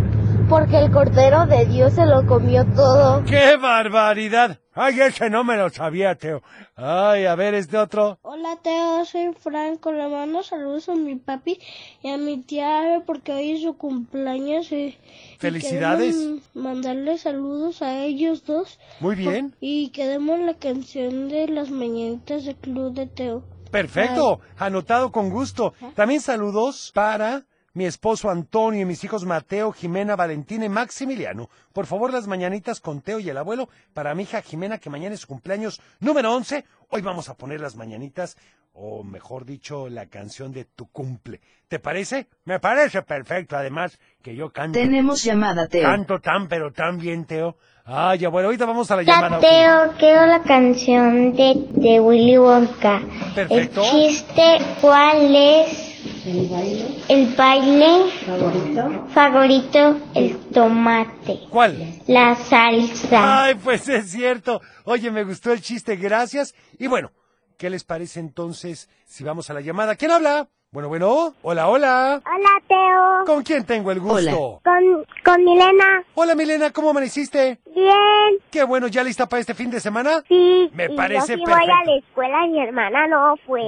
Porque 0.52 0.76
el 0.76 0.92
cordero 0.92 1.46
de 1.46 1.64
Dios 1.64 1.94
se 1.94 2.04
lo 2.04 2.26
comió 2.26 2.66
todo. 2.76 3.24
¡Qué 3.24 3.56
barbaridad! 3.56 4.60
Ay, 4.74 5.00
ese 5.00 5.30
no 5.30 5.44
me 5.44 5.56
lo 5.56 5.70
sabía, 5.70 6.14
Teo. 6.14 6.42
Ay, 6.76 7.24
a 7.24 7.34
ver, 7.36 7.54
este 7.54 7.78
otro. 7.78 8.18
Hola 8.20 8.58
Teo, 8.62 9.02
soy 9.06 9.32
Franco. 9.32 9.92
Le 9.92 10.06
mando 10.08 10.42
saludos 10.42 10.90
a 10.90 10.94
mi 10.94 11.16
papi 11.16 11.58
y 12.02 12.10
a 12.10 12.18
mi 12.18 12.42
tía 12.42 12.80
Ave 12.80 13.00
porque 13.00 13.32
hoy 13.32 13.52
es 13.52 13.62
su 13.62 13.78
cumpleaños. 13.78 14.70
Y, 14.72 14.98
Felicidades. 15.38 16.16
queremos 16.16 16.42
mandarle 16.52 17.16
saludos 17.16 17.80
a 17.80 18.04
ellos 18.04 18.44
dos. 18.44 18.78
Muy 19.00 19.16
bien. 19.16 19.56
Y 19.58 19.88
quedemos 19.88 20.38
la 20.38 20.52
canción 20.52 21.30
de 21.30 21.48
las 21.48 21.70
mañanitas 21.70 22.44
del 22.44 22.56
Club 22.56 22.92
de 22.92 23.06
Teo. 23.06 23.42
Perfecto. 23.70 24.40
Anotado 24.58 25.12
con 25.12 25.30
gusto. 25.30 25.72
También 25.94 26.20
saludos 26.20 26.92
para 26.94 27.46
mi 27.74 27.86
esposo 27.86 28.30
Antonio 28.30 28.82
y 28.82 28.84
mis 28.84 29.02
hijos 29.04 29.24
Mateo, 29.24 29.72
Jimena, 29.72 30.16
Valentina 30.16 30.64
y 30.64 30.68
Maximiliano. 30.68 31.48
Por 31.72 31.86
favor, 31.86 32.12
las 32.12 32.26
mañanitas 32.26 32.80
con 32.80 33.00
Teo 33.00 33.18
y 33.18 33.28
el 33.30 33.36
abuelo 33.38 33.68
para 33.94 34.14
mi 34.14 34.24
hija 34.24 34.42
Jimena, 34.42 34.78
que 34.78 34.90
mañana 34.90 35.14
es 35.14 35.20
su 35.20 35.26
cumpleaños 35.26 35.80
número 36.00 36.34
11. 36.34 36.64
Hoy 36.90 37.02
vamos 37.02 37.28
a 37.28 37.34
poner 37.34 37.60
las 37.60 37.76
mañanitas. 37.76 38.36
o 38.74 39.04
mejor 39.04 39.44
dicho, 39.44 39.90
la 39.90 40.06
canción 40.06 40.50
de 40.52 40.64
tu 40.64 40.86
cumple. 40.90 41.42
¿Te 41.68 41.78
parece? 41.78 42.28
Me 42.46 42.58
parece 42.58 43.02
perfecto, 43.02 43.54
además 43.54 43.98
que 44.22 44.34
yo 44.34 44.50
canto. 44.50 44.78
Tenemos 44.78 45.22
llamada, 45.24 45.68
Teo. 45.68 45.82
Canto 45.82 46.20
tan 46.20 46.48
pero 46.48 46.72
tan 46.72 46.96
bien, 46.98 47.26
Teo. 47.26 47.56
Ah, 47.84 48.14
ya 48.14 48.30
bueno, 48.30 48.46
ahorita 48.46 48.64
vamos 48.64 48.90
a 48.90 48.96
la 48.96 49.02
llamada. 49.02 49.40
Teo, 49.40 49.92
quiero 49.98 50.24
la 50.24 50.42
canción 50.42 51.34
de, 51.34 51.66
de 51.72 52.00
Willy 52.00 52.38
Wonka. 52.38 53.02
Perfecto. 53.34 53.82
El 53.82 53.90
chiste, 53.90 54.58
¿cuál 54.80 55.34
es? 55.36 55.91
El 56.26 56.48
baile 56.48 56.86
El 57.08 57.34
baile 57.34 58.10
favorito. 58.26 59.06
favorito, 59.12 60.00
el 60.14 60.36
tomate. 60.52 61.40
¿Cuál? 61.50 62.00
La 62.06 62.34
salsa. 62.34 63.44
Ay, 63.44 63.54
pues 63.54 63.88
es 63.88 64.10
cierto. 64.10 64.60
Oye, 64.84 65.10
me 65.10 65.24
gustó 65.24 65.52
el 65.52 65.60
chiste, 65.60 65.96
gracias. 65.96 66.54
Y 66.78 66.86
bueno, 66.88 67.12
¿qué 67.56 67.70
les 67.70 67.84
parece 67.84 68.20
entonces 68.20 68.88
si 69.06 69.22
vamos 69.24 69.48
a 69.50 69.54
la 69.54 69.60
llamada? 69.60 69.94
¿Quién 69.96 70.10
habla? 70.10 70.48
Bueno, 70.72 70.88
bueno. 70.88 71.34
Hola, 71.42 71.68
hola. 71.68 72.22
Hola, 72.24 72.50
Teo. 72.66 73.26
¿Con 73.26 73.42
quién 73.42 73.66
tengo 73.66 73.92
el 73.92 74.00
gusto? 74.00 74.62
Con, 74.64 75.04
con 75.22 75.44
Milena. 75.44 76.02
Hola, 76.14 76.34
Milena, 76.34 76.70
¿cómo 76.70 76.88
amaneciste? 76.88 77.58
Bien. 77.74 78.38
Qué 78.50 78.64
bueno, 78.64 78.86
¿ya 78.88 79.04
lista 79.04 79.28
para 79.28 79.40
este 79.40 79.52
fin 79.52 79.70
de 79.70 79.80
semana? 79.80 80.24
Sí. 80.26 80.70
Me 80.72 80.86
y 80.86 80.96
parece 80.96 81.32
yo 81.32 81.36
sí 81.36 81.42
voy 81.44 81.52
a 81.52 81.56
perfecto. 81.56 81.84
la 81.84 81.96
escuela 81.98 82.46
mi 82.46 82.60
hermana 82.62 83.06
no 83.06 83.36
fue. 83.46 83.60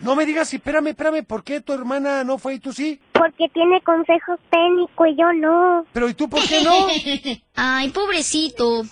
No 0.00 0.14
me 0.14 0.26
digas, 0.26 0.52
espérame, 0.52 0.88
espérame, 0.88 1.24
¿por 1.24 1.42
qué 1.42 1.62
tu 1.62 1.72
hermana 1.72 2.22
no 2.22 2.36
fue 2.36 2.56
y 2.56 2.58
tú 2.58 2.74
sí? 2.74 3.00
Porque 3.12 3.48
tiene 3.48 3.80
consejos 3.80 4.38
técnicos 4.50 5.08
y 5.08 5.16
yo 5.16 5.32
no. 5.32 5.86
Pero 5.94 6.06
¿y 6.10 6.12
tú 6.12 6.28
por 6.28 6.46
qué 6.46 6.62
no? 6.62 6.74
Ay, 7.56 7.88
pobrecito. 7.88 8.82
En 8.82 8.90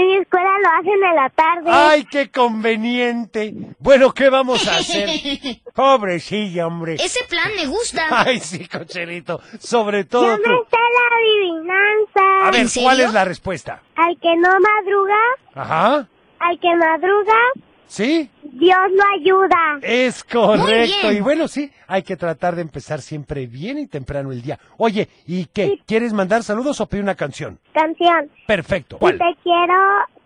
mi 0.00 0.16
escuela 0.18 0.50
lo 0.62 0.68
hacen 0.80 1.04
en 1.04 1.14
la 1.14 1.30
tarde. 1.30 1.70
Ay, 1.70 2.04
qué 2.10 2.30
conveniente. 2.30 3.52
Bueno, 3.78 4.12
¿qué 4.12 4.30
vamos 4.30 4.66
a 4.68 4.76
hacer? 4.76 5.08
Pobrecilla, 5.74 6.66
hombre. 6.66 6.94
Ese 6.94 7.24
plan 7.28 7.50
me 7.56 7.66
gusta. 7.66 8.06
Ay, 8.10 8.40
sí, 8.40 8.66
cocherito. 8.68 9.40
Sobre 9.58 10.04
todo 10.04 10.24
Yo 10.26 10.36
tú. 10.42 10.48
me 10.50 10.56
sé 10.56 10.76
la 10.76 11.16
adivinanza. 11.16 12.46
A 12.48 12.50
ver, 12.50 12.60
¿En? 12.62 12.82
¿cuál 12.82 13.00
es 13.00 13.12
la 13.12 13.24
respuesta? 13.24 13.82
Al 13.96 14.18
que 14.18 14.36
no 14.36 14.48
madruga, 14.60 15.18
Ajá. 15.54 16.08
al 16.40 16.60
que 16.60 16.74
madruga, 16.76 17.38
¿Sí? 17.92 18.30
Dios 18.42 18.78
lo 18.90 19.02
ayuda. 19.20 19.78
Es 19.82 20.24
correcto. 20.24 21.12
Y 21.12 21.20
bueno, 21.20 21.46
sí, 21.46 21.70
hay 21.86 22.02
que 22.02 22.16
tratar 22.16 22.56
de 22.56 22.62
empezar 22.62 23.02
siempre 23.02 23.46
bien 23.46 23.76
y 23.76 23.86
temprano 23.86 24.32
el 24.32 24.40
día. 24.40 24.58
Oye, 24.78 25.10
¿y 25.26 25.44
qué? 25.44 25.78
¿Quieres 25.86 26.14
mandar 26.14 26.42
saludos 26.42 26.80
o 26.80 26.86
pedir 26.86 27.02
una 27.02 27.16
canción? 27.16 27.58
Canción. 27.74 28.30
Perfecto. 28.46 28.96
¿Cuál? 28.96 29.18
te 29.18 29.36
quiero 29.42 29.74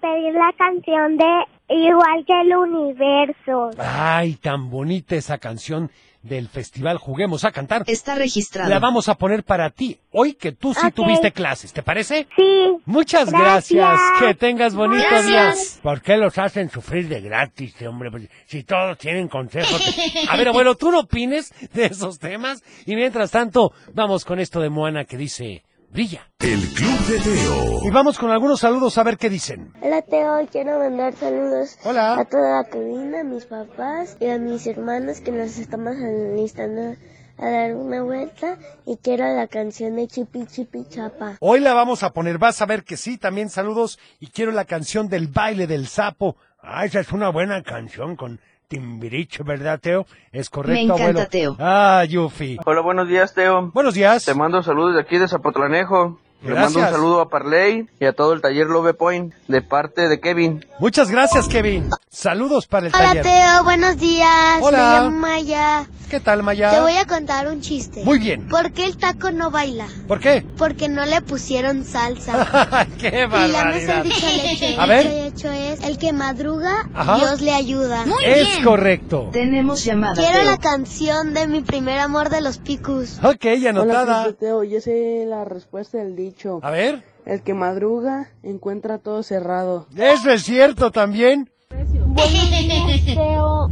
pedir 0.00 0.34
la 0.34 0.52
canción 0.56 1.16
de 1.16 1.44
Igual 1.68 2.24
que 2.24 2.40
el 2.42 2.56
universo. 2.56 3.70
Ay, 3.78 4.34
tan 4.34 4.70
bonita 4.70 5.16
esa 5.16 5.38
canción 5.38 5.90
del 6.26 6.48
festival 6.48 6.98
Juguemos 6.98 7.44
a 7.44 7.52
Cantar. 7.52 7.84
Está 7.86 8.14
registrado. 8.14 8.68
La 8.68 8.78
vamos 8.78 9.08
a 9.08 9.14
poner 9.14 9.44
para 9.44 9.70
ti, 9.70 9.98
hoy 10.10 10.34
que 10.34 10.52
tú 10.52 10.74
sí 10.74 10.90
tuviste 10.92 11.32
clases, 11.32 11.72
¿te 11.72 11.82
parece? 11.82 12.26
Sí. 12.36 12.76
Muchas 12.84 13.30
gracias. 13.30 13.76
Gracias. 13.76 14.00
Que 14.20 14.34
tengas 14.34 14.74
bonito 14.74 15.04
Gracias. 15.10 15.74
día. 15.74 15.82
¿Por 15.82 16.02
qué 16.02 16.16
los 16.16 16.36
hacen 16.38 16.70
sufrir 16.70 17.08
de 17.08 17.20
gratis, 17.20 17.74
hombre? 17.82 18.10
Pues, 18.10 18.28
si 18.46 18.64
todos 18.64 18.98
tienen 18.98 19.28
consejos. 19.28 19.80
A 20.28 20.36
ver, 20.36 20.48
abuelo, 20.48 20.74
tú 20.76 20.90
no 20.90 21.00
opines 21.00 21.52
de 21.72 21.86
esos 21.86 22.18
temas. 22.18 22.62
Y 22.86 22.94
mientras 22.96 23.30
tanto, 23.30 23.72
vamos 23.94 24.24
con 24.24 24.38
esto 24.38 24.60
de 24.60 24.70
Moana 24.70 25.04
que 25.04 25.16
dice, 25.16 25.62
brilla. 25.90 26.30
El 26.40 26.60
Club 26.74 26.98
de 27.06 27.18
Teo. 27.20 27.80
Y 27.84 27.90
vamos 27.90 28.18
con 28.18 28.30
algunos 28.30 28.60
saludos 28.60 28.98
a 28.98 29.02
ver 29.02 29.16
qué 29.16 29.30
dicen. 29.30 29.72
Hola 29.80 30.02
Teo, 30.02 30.46
quiero 30.50 30.78
mandar 30.78 31.14
saludos 31.14 31.78
Hola. 31.84 32.18
a 32.18 32.24
toda 32.24 32.62
la 32.62 32.68
cabina, 32.68 33.20
a 33.20 33.24
mis 33.24 33.46
papás 33.46 34.16
y 34.20 34.26
a 34.28 34.38
mis 34.38 34.66
hermanos 34.66 35.20
que 35.20 35.32
nos 35.32 35.56
estamos 35.58 35.94
alistando 35.96 36.96
a 37.38 37.50
dar 37.50 37.74
una 37.74 38.02
vuelta 38.02 38.58
y 38.86 38.96
quiero 38.96 39.24
la 39.34 39.46
canción 39.46 39.96
de 39.96 40.08
Chipi 40.08 40.46
Chipi 40.46 40.84
Chapa. 40.88 41.36
Hoy 41.40 41.60
la 41.60 41.74
vamos 41.74 42.02
a 42.02 42.12
poner, 42.12 42.38
vas 42.38 42.62
a 42.62 42.66
ver 42.66 42.84
que 42.84 42.96
sí, 42.96 43.18
también 43.18 43.50
saludos. 43.50 43.98
Y 44.20 44.28
quiero 44.28 44.52
la 44.52 44.64
canción 44.64 45.08
del 45.08 45.28
baile 45.28 45.66
del 45.66 45.86
sapo. 45.86 46.36
Ah, 46.60 46.84
esa 46.84 47.00
es 47.00 47.12
una 47.12 47.28
buena 47.28 47.62
canción 47.62 48.16
con 48.16 48.40
Timbiriche, 48.68 49.44
¿verdad, 49.44 49.78
Teo? 49.80 50.06
Es 50.32 50.50
correcto, 50.50 50.74
Me 50.74 50.82
encanta, 50.82 51.04
abuelo. 51.04 51.28
Teo. 51.30 51.56
Ah, 51.60 52.04
Yufi. 52.08 52.58
Hola, 52.64 52.80
buenos 52.80 53.08
días, 53.08 53.32
Teo. 53.32 53.70
Buenos 53.72 53.94
días. 53.94 54.24
Te 54.24 54.34
mando 54.34 54.62
saludos 54.62 54.94
de 54.94 55.00
aquí 55.00 55.18
de 55.18 55.28
Zapotlanejo. 55.28 56.18
Le 56.42 56.54
mando 56.54 56.78
un 56.78 56.84
saludo 56.84 57.20
a 57.20 57.28
Parley 57.28 57.88
y 57.98 58.04
a 58.04 58.12
todo 58.12 58.32
el 58.32 58.40
taller 58.40 58.66
Love 58.66 58.94
Point 58.94 59.34
de 59.48 59.62
parte 59.62 60.06
de 60.08 60.20
Kevin. 60.20 60.64
Muchas 60.78 61.10
gracias, 61.10 61.48
Kevin. 61.48 61.90
Saludos 62.08 62.66
para 62.66 62.86
el 62.86 62.92
Hola 62.94 63.04
taller. 63.04 63.22
Teo, 63.24 63.64
buenos 63.64 63.96
días. 63.98 64.58
Hola. 64.60 64.78
Me 64.78 64.84
llamo 65.06 65.10
Maya. 65.18 65.86
¿Qué 66.08 66.20
tal, 66.20 66.44
Maya? 66.44 66.70
Te 66.70 66.80
voy 66.80 66.92
a 66.96 67.04
contar 67.04 67.48
un 67.48 67.60
chiste. 67.62 68.04
Muy 68.04 68.20
bien. 68.20 68.46
¿Por 68.48 68.70
qué 68.72 68.84
el 68.84 68.96
taco 68.96 69.32
no 69.32 69.50
baila? 69.50 69.88
¿Por 70.06 70.20
qué? 70.20 70.46
Porque 70.56 70.88
no 70.88 71.04
le 71.04 71.20
pusieron 71.20 71.84
salsa. 71.84 72.86
¡Qué 73.00 73.22
Y 73.24 73.26
barbaridad! 73.26 74.04
del 74.04 74.12
dicho 74.12 74.26
hecho. 74.28 74.80
A 74.80 74.84
El 74.84 74.88
ver. 74.88 75.06
hecho 75.26 75.50
es, 75.50 75.82
el 75.82 75.98
que 75.98 76.12
madruga, 76.12 76.88
Ajá. 76.94 77.16
Dios 77.16 77.40
le 77.40 77.52
ayuda. 77.52 78.06
Muy 78.06 78.22
Es 78.24 78.46
bien. 78.46 78.64
correcto. 78.64 79.30
Tenemos 79.32 79.82
llamada, 79.84 80.14
Quiero 80.14 80.38
Teo. 80.42 80.50
la 80.52 80.58
canción 80.58 81.34
de 81.34 81.48
mi 81.48 81.62
primer 81.62 81.98
amor 81.98 82.28
de 82.30 82.40
los 82.40 82.58
picus. 82.58 83.18
Ok, 83.24 83.44
anotada. 83.68 84.32
Teo, 84.34 84.62
yo 84.62 84.80
sé 84.80 85.24
la 85.26 85.44
respuesta 85.44 85.98
del 85.98 86.14
dicho. 86.26 86.60
A 86.62 86.70
ver. 86.70 87.02
El 87.24 87.42
que 87.42 87.54
madruga 87.54 88.28
encuentra 88.42 88.98
todo 88.98 89.22
cerrado. 89.22 89.86
Eso 89.96 90.30
es 90.30 90.42
cierto 90.42 90.90
también. 90.90 91.50
Buenos 91.70 92.50
días, 92.50 93.04
Teo. 93.04 93.68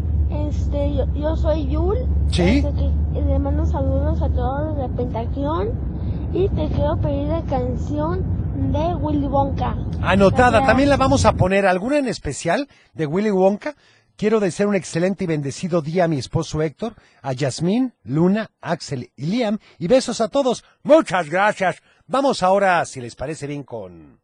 Este, 0.48 0.94
yo, 0.94 1.06
yo 1.14 1.36
soy 1.36 1.68
Yul. 1.68 1.98
Sí. 2.30 2.58
Este, 2.58 2.72
que 3.12 3.20
le 3.20 3.38
mando 3.38 3.64
saludos 3.66 4.20
a 4.22 4.28
todos 4.28 4.76
de 4.76 4.88
Pentación. 4.96 5.70
Y 6.32 6.48
te 6.48 6.66
quiero 6.68 6.96
pedir 7.00 7.28
la 7.28 7.42
canción 7.42 8.24
de 8.72 8.94
Willy 8.96 9.26
Wonka. 9.26 9.76
Anotada. 10.02 10.50
Gracias. 10.50 10.66
También 10.66 10.88
la 10.88 10.96
vamos 10.96 11.24
a 11.24 11.32
poner 11.34 11.66
alguna 11.66 11.98
en 11.98 12.08
especial 12.08 12.68
de 12.92 13.06
Willy 13.06 13.30
Wonka. 13.30 13.74
Quiero 14.16 14.38
desear 14.38 14.68
un 14.68 14.76
excelente 14.76 15.24
y 15.24 15.26
bendecido 15.26 15.82
día 15.82 16.04
a 16.04 16.08
mi 16.08 16.18
esposo 16.18 16.62
Héctor, 16.62 16.94
a 17.20 17.32
Yasmín, 17.32 17.94
Luna, 18.04 18.50
Axel 18.60 19.10
y 19.16 19.26
Liam. 19.26 19.58
Y 19.78 19.88
besos 19.88 20.20
a 20.20 20.28
todos. 20.28 20.64
Muchas 20.84 21.28
gracias. 21.28 21.82
Vamos 22.06 22.42
ahora, 22.42 22.84
si 22.84 23.00
les 23.00 23.16
parece 23.16 23.46
bien, 23.46 23.62
con... 23.62 24.20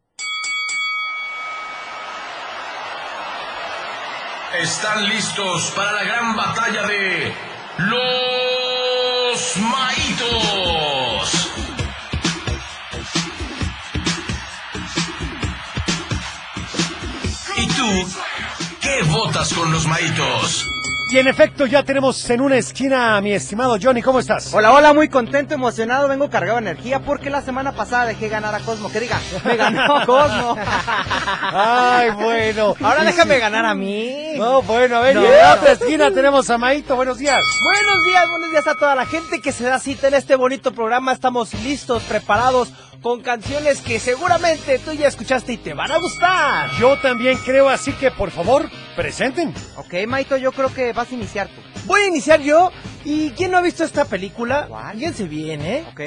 Están 4.60 5.08
listos 5.08 5.72
para 5.74 5.92
la 5.92 6.04
gran 6.04 6.36
batalla 6.36 6.86
de 6.86 7.32
los 7.78 9.56
maitos. 9.56 11.50
¿Y 17.56 17.66
tú 17.68 18.18
qué 18.82 19.02
votas 19.04 19.54
con 19.54 19.72
los 19.72 19.86
maitos? 19.86 20.66
Y 21.12 21.18
en 21.18 21.26
efecto, 21.26 21.66
ya 21.66 21.82
tenemos 21.82 22.30
en 22.30 22.40
una 22.40 22.56
esquina 22.56 23.16
a 23.16 23.20
mi 23.20 23.32
estimado 23.32 23.76
Johnny. 23.82 24.00
¿Cómo 24.00 24.20
estás? 24.20 24.54
Hola, 24.54 24.72
hola, 24.72 24.92
muy 24.92 25.08
contento, 25.08 25.54
emocionado, 25.54 26.06
vengo 26.06 26.30
cargado 26.30 26.58
de 26.60 26.70
energía 26.70 27.00
porque 27.00 27.30
la 27.30 27.42
semana 27.42 27.72
pasada 27.72 28.06
dejé 28.06 28.28
ganar 28.28 28.54
a 28.54 28.60
Cosmo. 28.60 28.92
Que 28.92 29.00
diga, 29.00 29.18
me 29.44 29.56
ganó 29.56 29.86
Cosmo. 30.06 30.56
Ay, 31.52 32.10
bueno. 32.10 32.76
Ahora 32.80 33.02
déjame 33.02 33.34
sí. 33.34 33.40
ganar 33.40 33.64
a 33.66 33.74
mí. 33.74 34.34
No, 34.36 34.62
bueno, 34.62 34.98
a 34.98 35.00
ver, 35.00 35.16
No. 35.16 35.22
y 35.22 35.26
en 35.26 35.32
la 35.36 35.54
otra 35.54 35.72
esquina 35.72 36.10
tenemos 36.12 36.48
a 36.48 36.58
Maito. 36.58 36.94
Buenos 36.94 37.18
días. 37.18 37.40
Buenos 37.64 38.04
días, 38.06 38.30
buenos 38.30 38.50
días 38.52 38.66
a 38.68 38.76
toda 38.76 38.94
la 38.94 39.04
gente 39.04 39.40
que 39.40 39.50
se 39.50 39.64
da 39.64 39.80
cita 39.80 40.06
en 40.06 40.14
este 40.14 40.36
bonito 40.36 40.72
programa. 40.72 41.12
Estamos 41.12 41.52
listos, 41.54 42.04
preparados, 42.04 42.68
con 43.02 43.22
canciones 43.22 43.80
que 43.80 43.98
seguramente 43.98 44.78
tú 44.78 44.92
ya 44.92 45.08
escuchaste 45.08 45.54
y 45.54 45.56
te 45.56 45.74
van 45.74 45.90
a 45.90 45.98
gustar. 45.98 46.70
Yo 46.78 46.98
también 46.98 47.38
creo, 47.38 47.68
así 47.68 47.92
que 47.92 48.10
por 48.10 48.30
favor, 48.30 48.68
presenten. 48.96 49.54
Ok, 49.76 50.06
Maito, 50.06 50.36
yo 50.36 50.52
creo 50.52 50.72
que 50.72 50.92
vas 50.92 51.10
a 51.10 51.14
iniciar 51.14 51.48
tú. 51.48 51.60
Voy 51.86 52.02
a 52.02 52.06
iniciar 52.08 52.40
yo. 52.40 52.70
¿Y 53.04 53.30
quién 53.30 53.50
no 53.50 53.58
ha 53.58 53.62
visto 53.62 53.82
esta 53.84 54.04
película? 54.04 54.68
Fíjense 54.92 55.24
bien, 55.24 55.62
¿eh? 55.62 55.84
Ok. 55.90 56.00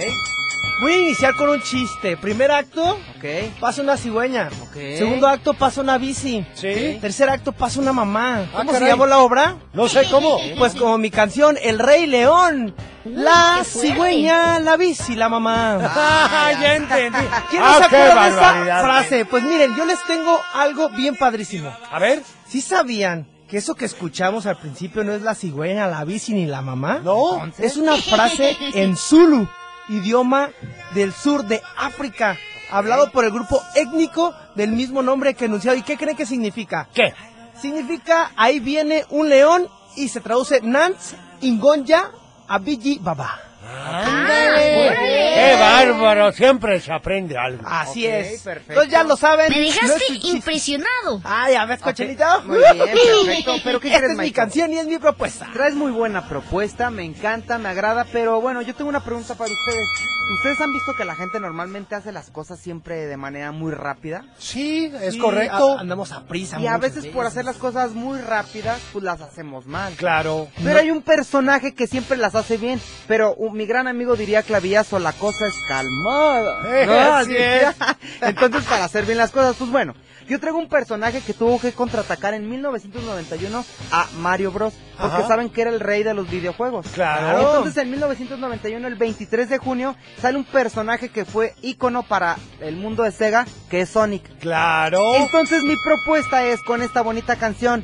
Voy 0.82 0.92
a 0.94 0.98
iniciar 0.98 1.34
con 1.36 1.50
un 1.50 1.62
chiste. 1.62 2.18
Primer 2.18 2.52
acto, 2.52 2.84
ok. 3.18 3.60
Pasa 3.60 3.82
una 3.82 3.96
cigüeña. 3.96 4.50
Ok. 4.64 4.74
Segundo 4.98 5.28
acto, 5.28 5.54
pasa 5.54 5.82
una 5.82 5.98
bici. 5.98 6.46
Sí. 6.56 6.98
Tercer 7.00 7.30
acto, 7.30 7.52
pasa 7.54 7.80
una 7.80 7.94
mamá. 7.94 8.46
¿Cómo 8.56 8.74
se 8.74 8.86
llamó 8.86 9.06
la 9.06 9.20
obra? 9.20 9.56
No 9.74 9.88
sé 9.88 10.06
cómo. 10.10 10.38
Pues 10.58 10.74
como 10.76 10.98
mi 10.98 11.10
canción, 11.10 11.58
El 11.62 11.80
Rey 11.80 12.06
León. 12.06 12.76
La 13.06 13.62
cigüeña, 13.66 14.60
la 14.60 14.76
bici, 14.78 15.16
la 15.16 15.30
mamá. 15.30 15.78
Ah, 15.96 16.52
ya 16.60 16.76
entendí. 16.76 17.20
¿Quién 17.50 17.62
Ah, 17.64 17.78
no 17.80 17.84
se 17.84 17.90
qué 17.90 17.96
acuerda 17.98 18.24
de 18.24 18.30
esa 18.30 18.42
barbaridad. 18.42 18.82
frase? 18.84 19.26
Pues 19.26 19.44
miren, 19.44 19.76
yo 19.78 19.86
les 19.86 20.02
tengo 20.06 20.40
algo 20.54 20.90
bien 20.90 21.16
padrísimo. 21.16 21.74
A 21.92 22.00
ver. 22.00 22.22
¿Sí 22.48 22.62
sabían 22.62 23.28
que 23.50 23.58
eso 23.58 23.76
que 23.76 23.86
escuchamos 23.86 24.46
al 24.48 24.58
principio 24.58 25.04
no 25.04 25.14
es 25.14 25.22
la 25.22 25.36
cigüeña, 25.36 25.88
la 25.88 26.04
bici 26.04 26.34
ni 26.34 26.46
la 26.46 26.62
mamá? 26.62 27.00
No. 27.04 27.50
Es 27.58 27.78
una 27.78 27.96
frase 27.98 28.58
en 28.74 28.96
Zulu, 28.98 29.48
idioma 29.90 30.50
del 30.94 31.14
sur 31.14 31.46
de 31.46 31.62
África, 31.78 32.38
hablado 32.70 33.12
por 33.12 33.26
el 33.26 33.32
grupo 33.32 33.62
étnico 33.76 34.34
del 34.56 34.72
mismo 34.72 35.02
nombre 35.02 35.34
que 35.34 35.46
enunciado. 35.46 35.78
¿Y 35.78 35.84
qué 35.84 35.98
creen 35.98 36.18
que 36.18 36.26
significa? 36.26 36.88
¿Qué? 36.94 37.14
significa 37.64 38.32
ahí 38.36 38.60
viene 38.60 39.06
un 39.10 39.30
león 39.30 39.68
y 39.96 40.10
se 40.10 40.20
traduce 40.20 40.62
Nance 40.62 41.16
Ingonya 41.42 42.12
Abiji 42.48 43.00
Baba. 43.00 43.40
¡Qué 43.64 45.56
bárbaro! 45.60 46.32
Siempre 46.32 46.80
se 46.80 46.92
aprende 46.92 47.38
algo. 47.38 47.64
Así 47.66 48.06
es. 48.06 48.46
Entonces 48.46 48.92
ya 48.92 49.04
lo 49.04 49.16
saben. 49.16 49.50
Me 49.50 49.58
no 49.58 49.64
es 49.64 49.76
dejaste 49.76 50.06
impresionado. 50.24 51.22
Ah, 51.24 51.50
ya 51.52 51.66
ves, 51.66 51.82
cochelito. 51.82 52.26
Muy 52.46 52.58
bien, 52.58 52.78
perfecto. 52.78 53.56
Pero 53.64 53.80
¿qué 53.80 53.88
Esta 53.88 54.00
crees, 54.00 54.14
es 54.14 54.18
mi 54.18 54.32
canción 54.32 54.74
y 54.74 54.78
es 54.78 54.86
mi 54.86 54.98
propuesta. 54.98 55.50
Traes 55.54 55.76
muy 55.76 55.92
buena 55.92 56.28
propuesta, 56.28 56.90
me 56.90 57.04
encanta, 57.04 57.58
me 57.58 57.70
agrada, 57.70 58.06
pero 58.12 58.42
bueno, 58.42 58.62
yo 58.62 58.76
tengo 58.76 58.90
una 58.90 59.04
pregunta 59.04 59.36
para 59.36 59.52
ustedes. 59.52 59.88
¿Ustedes 60.32 60.60
han 60.62 60.72
visto 60.72 60.94
que 60.96 61.06
la 61.06 61.16
gente 61.16 61.40
normalmente 61.40 61.96
hace 61.96 62.12
las 62.12 62.30
cosas 62.30 62.60
siempre 62.60 63.06
de 63.08 63.18
manera 63.18 63.52
muy 63.52 63.72
rápida? 63.74 64.24
Sí, 64.38 64.92
es 65.02 65.14
Sí, 65.16 65.20
correcto. 65.20 65.78
a- 65.78 65.82
andamos 65.82 66.12
a 66.12 66.26
prisa. 66.26 66.60
Y 66.60 66.68
a 66.68 66.78
veces 66.78 67.06
por 67.08 67.26
hacer 67.26 67.46
las 67.46 67.58
cosas 67.58 67.92
muy 67.92 68.20
rápidas, 68.20 68.80
pues 68.94 69.04
las 69.04 69.22
hacemos 69.22 69.66
mal. 69.68 69.94
Claro. 69.94 70.48
Pero 70.64 70.80
hay 70.80 70.92
un 70.92 71.02
personaje 71.02 71.76
que 71.76 71.88
siempre 71.88 72.18
las 72.18 72.36
hace 72.36 72.58
bien, 72.58 72.82
pero 73.08 73.36
uh, 73.38 73.52
mi 73.52 73.66
gran 73.66 73.88
amigo 73.88 74.16
diría 74.16 74.44
Clavillazo, 74.44 74.98
la 75.00 75.12
cosa 75.14 75.46
es 75.48 75.56
calmada. 75.68 76.64
Eh, 76.74 76.86
¿No? 76.88 76.94
así 77.16 77.36
es. 77.36 77.76
Entonces, 78.22 78.64
para 78.64 78.86
hacer 78.86 79.06
bien 79.06 79.18
las 79.18 79.32
cosas, 79.32 79.56
pues 79.58 79.70
bueno, 79.70 79.94
yo 80.28 80.40
traigo 80.40 80.58
un 80.58 80.68
personaje 80.68 81.22
que 81.22 81.34
tuvo 81.34 81.60
que 81.60 81.72
contraatacar 81.72 82.34
en 82.34 82.50
1991 82.50 83.66
a 83.92 84.08
Mario 84.20 84.52
Bros. 84.52 84.74
Porque 84.98 85.18
Ajá. 85.18 85.28
saben 85.28 85.50
que 85.50 85.62
era 85.62 85.72
el 85.72 85.80
rey 85.80 86.04
de 86.04 86.14
los 86.14 86.30
videojuegos. 86.30 86.86
Claro. 86.94 87.40
Entonces, 87.40 87.78
en 87.78 87.90
1991, 87.90 88.88
el 88.88 88.96
23 88.96 89.50
de 89.50 89.58
junio, 89.58 89.96
sale 90.22 90.38
un 90.38 90.44
personaje 90.44 91.10
que 91.10 91.26
fue 91.26 91.56
ícono 91.64 92.04
para 92.04 92.38
el 92.60 92.76
mundo 92.76 93.02
de 93.02 93.12
Sega, 93.12 93.48
que 93.70 93.82
es 93.82 93.90
Sonic. 93.90 94.38
Claro. 94.38 95.00
Entonces 95.16 95.64
mi 95.64 95.76
propuesta 95.84 96.46
es 96.46 96.62
con 96.62 96.82
esta 96.84 97.02
bonita 97.02 97.36
canción 97.38 97.84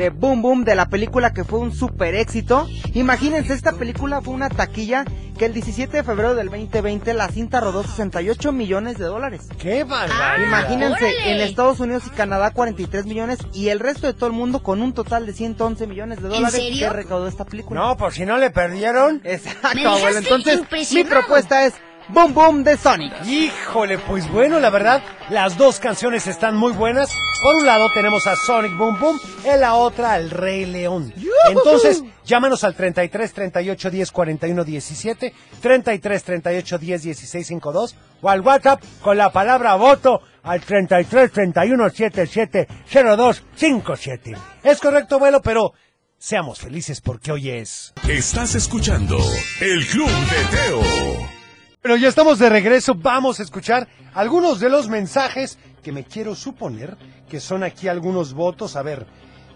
de 0.00 0.08
Boom 0.08 0.40
Boom 0.40 0.64
de 0.64 0.74
la 0.74 0.88
película 0.88 1.34
que 1.34 1.44
fue 1.44 1.58
un 1.58 1.74
super 1.74 2.14
éxito. 2.14 2.66
Imagínense, 2.94 3.52
esta 3.52 3.72
película 3.72 4.22
fue 4.22 4.32
una 4.32 4.48
taquilla 4.48 5.04
que 5.38 5.44
el 5.44 5.52
17 5.52 5.94
de 5.94 6.02
febrero 6.02 6.34
del 6.34 6.48
2020 6.48 7.12
la 7.12 7.28
cinta 7.28 7.60
rodó 7.60 7.82
68 7.82 8.50
millones 8.50 8.96
de 8.96 9.04
dólares. 9.04 9.42
¡Qué 9.58 9.84
barbaridad! 9.84 10.46
Imagínense, 10.46 11.04
órale. 11.04 11.32
en 11.32 11.40
Estados 11.42 11.80
Unidos 11.80 12.04
y 12.06 12.10
Canadá 12.10 12.50
43 12.50 13.04
millones 13.04 13.40
y 13.52 13.68
el 13.68 13.78
resto 13.78 14.06
de 14.06 14.14
todo 14.14 14.28
el 14.28 14.32
mundo 14.32 14.62
con 14.62 14.80
un 14.80 14.94
total 14.94 15.26
de 15.26 15.34
111 15.34 15.86
millones 15.86 16.22
de 16.22 16.28
dólares 16.28 16.54
serio? 16.54 16.88
que 16.88 16.96
recaudó 16.96 17.28
esta 17.28 17.44
película. 17.44 17.78
No, 17.78 17.96
por 17.98 18.14
si 18.14 18.24
no 18.24 18.38
le 18.38 18.48
perdieron. 18.48 19.20
Exacto, 19.24 19.86
abuelo. 19.86 20.18
Entonces, 20.18 20.62
mi 20.94 21.04
propuesta 21.04 21.66
es 21.66 21.74
Boom 22.08 22.34
Boom 22.34 22.64
de 22.64 22.76
Sonic. 22.76 23.12
Híjole, 23.24 23.98
pues 23.98 24.30
bueno, 24.30 24.58
la 24.58 24.70
verdad, 24.70 25.02
las 25.28 25.56
dos 25.56 25.78
canciones 25.78 26.26
están 26.26 26.56
muy 26.56 26.72
buenas. 26.72 27.10
Por 27.42 27.56
un 27.56 27.66
lado 27.66 27.88
tenemos 27.92 28.26
a 28.26 28.36
Sonic 28.36 28.76
Boom 28.76 28.98
Boom, 28.98 29.20
en 29.44 29.60
la 29.60 29.74
otra 29.74 30.14
al 30.14 30.30
Rey 30.30 30.66
León. 30.66 31.12
Entonces, 31.48 32.02
llámanos 32.24 32.64
al 32.64 32.74
33 32.74 33.32
38 33.32 33.90
10 33.90 34.10
41 34.10 34.64
17, 34.64 35.34
33 35.60 36.24
38 36.24 36.78
10 36.78 37.02
16 37.02 37.46
52 37.46 37.96
o 38.22 38.28
al 38.28 38.40
WhatsApp 38.40 38.82
con 39.02 39.16
la 39.16 39.30
palabra 39.30 39.74
voto 39.76 40.22
al 40.42 40.60
33 40.60 41.32
31 41.32 41.90
77 41.90 42.68
02 42.92 43.42
57. 43.54 44.36
Es 44.62 44.80
correcto, 44.80 45.16
abuelo, 45.16 45.40
pero 45.40 45.72
seamos 46.18 46.60
felices 46.60 47.00
porque 47.00 47.32
hoy 47.32 47.50
es. 47.50 47.92
Estás 48.08 48.54
escuchando 48.54 49.18
El 49.60 49.86
Club 49.86 50.08
de 50.08 50.56
Teo. 50.56 51.39
Pero 51.82 51.96
ya 51.96 52.08
estamos 52.08 52.38
de 52.38 52.48
regreso, 52.50 52.94
vamos 52.94 53.40
a 53.40 53.42
escuchar 53.42 53.88
algunos 54.14 54.60
de 54.60 54.68
los 54.68 54.88
mensajes 54.88 55.58
que 55.82 55.92
me 55.92 56.04
quiero 56.04 56.34
suponer 56.34 56.96
que 57.28 57.40
son 57.40 57.62
aquí 57.62 57.88
algunos 57.88 58.34
votos. 58.34 58.76
A 58.76 58.82
ver, 58.82 59.06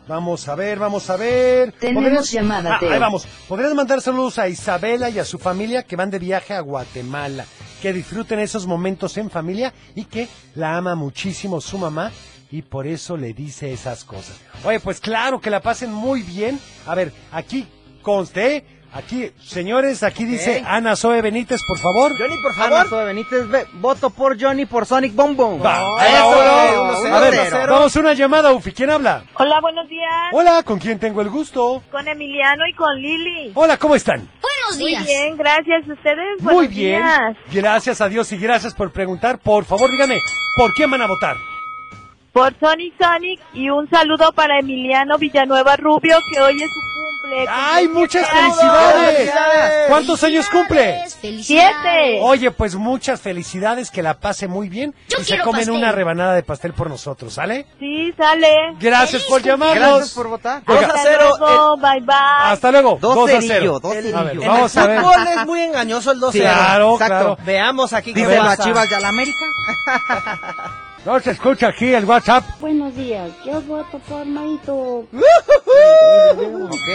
vamos 0.08 0.48
a 0.48 0.54
ver, 0.54 0.78
vamos 0.78 1.10
a 1.10 1.16
ver. 1.16 1.72
Tenemos 1.72 2.04
¿Podrías- 2.04 2.30
llamada, 2.30 2.76
Ah, 2.76 2.78
Teo. 2.80 2.92
ahí 2.92 2.98
vamos. 2.98 3.26
¿Podrías 3.46 3.74
mandar 3.74 4.00
saludos 4.00 4.38
a 4.38 4.48
Isabela 4.48 5.10
y 5.10 5.18
a 5.18 5.24
su 5.24 5.38
familia 5.38 5.82
que 5.82 5.96
van 5.96 6.10
de 6.10 6.18
viaje 6.18 6.54
a 6.54 6.60
Guatemala? 6.60 7.44
Que 7.82 7.92
disfruten 7.92 8.38
esos 8.38 8.66
momentos 8.66 9.18
en 9.18 9.28
familia 9.28 9.74
y 9.94 10.04
que 10.06 10.26
la 10.54 10.78
ama 10.78 10.94
muchísimo 10.94 11.60
su 11.60 11.76
mamá 11.76 12.10
y 12.50 12.62
por 12.62 12.86
eso 12.86 13.18
le 13.18 13.34
dice 13.34 13.70
esas 13.70 14.02
cosas. 14.04 14.36
Oye, 14.64 14.80
pues 14.80 14.98
claro, 14.98 15.40
que 15.42 15.50
la 15.50 15.60
pasen 15.60 15.92
muy 15.92 16.22
bien. 16.22 16.58
A 16.86 16.94
ver, 16.94 17.12
aquí 17.32 17.66
conste, 18.00 18.56
¿eh? 18.56 18.64
Aquí, 18.94 19.30
señores, 19.42 20.02
aquí 20.02 20.24
dice 20.24 20.62
Ana 20.66 20.96
Zoe 20.96 21.20
Benítez, 21.20 21.60
por 21.66 21.78
favor. 21.78 22.12
Johnny, 22.18 22.36
por 22.42 22.52
Ana 22.52 22.62
favor. 22.84 22.88
Zoe 22.88 23.04
Benítez, 23.06 23.48
ve- 23.48 23.66
voto 23.74 24.10
por 24.10 24.40
Johnny 24.40 24.66
por 24.66 24.86
Sonic 24.86 25.14
Boom 25.14 25.36
Boom. 25.36 25.60
Va, 25.64 26.06
eso, 26.06 26.24
va, 26.30 27.00
uno 27.02 27.16
A 27.16 27.20
ver, 27.20 27.34
cero. 27.50 27.66
vamos 27.74 27.96
a 27.96 28.00
una 28.00 28.14
llamada, 28.14 28.52
Ufi. 28.52 28.72
¿Quién 28.72 28.90
habla? 28.90 29.24
Hola, 29.34 29.60
buenos 29.60 29.88
días. 29.88 30.10
Hola, 30.32 30.62
¿con 30.62 30.78
quién 30.78 30.98
tengo 30.98 31.20
el 31.20 31.30
gusto? 31.30 31.82
Con 31.90 32.06
Emiliano 32.08 32.66
y 32.66 32.74
con 32.74 32.94
Lili. 32.96 33.52
Hola, 33.54 33.76
¿cómo 33.76 33.94
están? 33.94 34.20
Buenos 34.40 34.78
Muy 34.80 34.90
días. 34.90 35.04
bien, 35.04 35.36
gracias. 35.36 35.88
¿Ustedes? 35.88 36.40
Muy 36.40 36.68
bien. 36.68 37.02
días. 37.02 37.36
Gracias 37.52 38.00
a 38.00 38.08
Dios 38.08 38.30
y 38.32 38.36
gracias 38.38 38.74
por 38.74 38.92
preguntar. 38.92 39.38
Por 39.38 39.64
favor, 39.64 39.90
dígame, 39.90 40.18
¿por 40.56 40.72
quién 40.72 40.90
van 40.90 41.02
a 41.02 41.06
votar? 41.06 41.36
Por 42.32 42.52
Sonic 42.58 42.94
Sonic 43.00 43.40
y 43.52 43.70
un 43.70 43.88
saludo 43.88 44.32
para 44.32 44.58
Emiliano 44.58 45.18
Villanueva 45.18 45.76
Rubio, 45.76 46.18
que 46.32 46.40
hoy 46.40 46.54
es 46.60 46.68
su 46.68 46.80
cumple. 47.36 47.46
¡Ay, 47.48 47.88
muchas 47.88 48.28
Felicidades. 48.28 49.16
felicidades! 49.16 49.88
¿Cuántos 49.88 50.24
años 50.24 50.48
cumple? 50.48 50.98
Felicidades. 51.20 51.46
Siete. 51.46 52.18
Oye, 52.22 52.50
pues 52.50 52.74
muchas 52.76 53.20
felicidades, 53.20 53.90
que 53.90 54.02
la 54.02 54.14
pase 54.14 54.48
muy 54.48 54.68
bien 54.68 54.94
Yo 55.08 55.18
y 55.20 55.24
se 55.24 55.38
comen 55.40 55.60
pastel. 55.62 55.74
una 55.74 55.92
rebanada 55.92 56.34
de 56.34 56.42
pastel 56.42 56.72
por 56.72 56.88
nosotros, 56.88 57.34
¿sale? 57.34 57.66
Sí, 57.78 58.12
sale. 58.16 58.48
Gracias 58.80 59.22
Feliz 59.22 59.26
por 59.28 59.42
llamarnos. 59.42 59.76
Gracias 59.88 60.10
por 60.14 60.28
votar. 60.28 60.62
Dos 60.64 60.76
Oiga, 60.76 60.86
a 60.88 60.90
Hasta 60.96 61.02
cero. 61.02 61.36
luego, 61.38 61.76
bye 61.78 62.00
bye. 62.00 62.14
Hasta 62.44 62.70
luego. 62.70 62.98
Dos 63.00 63.14
2 63.14 63.28
a 63.30 63.32
cerillo, 63.40 63.80
0. 63.80 63.80
dos 63.82 63.92
A 64.14 64.22
ver, 64.22 64.38
vamos 64.38 64.76
a 64.76 64.86
ver. 64.86 64.96
El 64.98 65.02
fútbol 65.04 65.26
es 65.28 65.46
muy 65.46 65.60
engañoso 65.62 66.12
el 66.12 66.20
12 66.20 66.38
Claro, 66.40 66.92
Exacto. 66.94 67.14
claro. 67.14 67.38
Veamos 67.44 67.92
aquí 67.92 68.12
qué 68.14 68.20
Díselo 68.20 68.42
a 68.42 68.46
pasa. 68.46 68.64
Chivas 68.64 68.92
a 68.92 69.00
la 69.00 69.08
América. 69.08 69.44
No 71.04 71.20
se 71.20 71.32
escucha 71.32 71.68
aquí 71.68 71.92
el 71.92 72.06
WhatsApp. 72.06 72.44
Buenos 72.60 72.96
días, 72.96 73.28
yo 73.44 73.60
voto 73.62 73.98
por 74.08 74.24
Maito. 74.24 75.04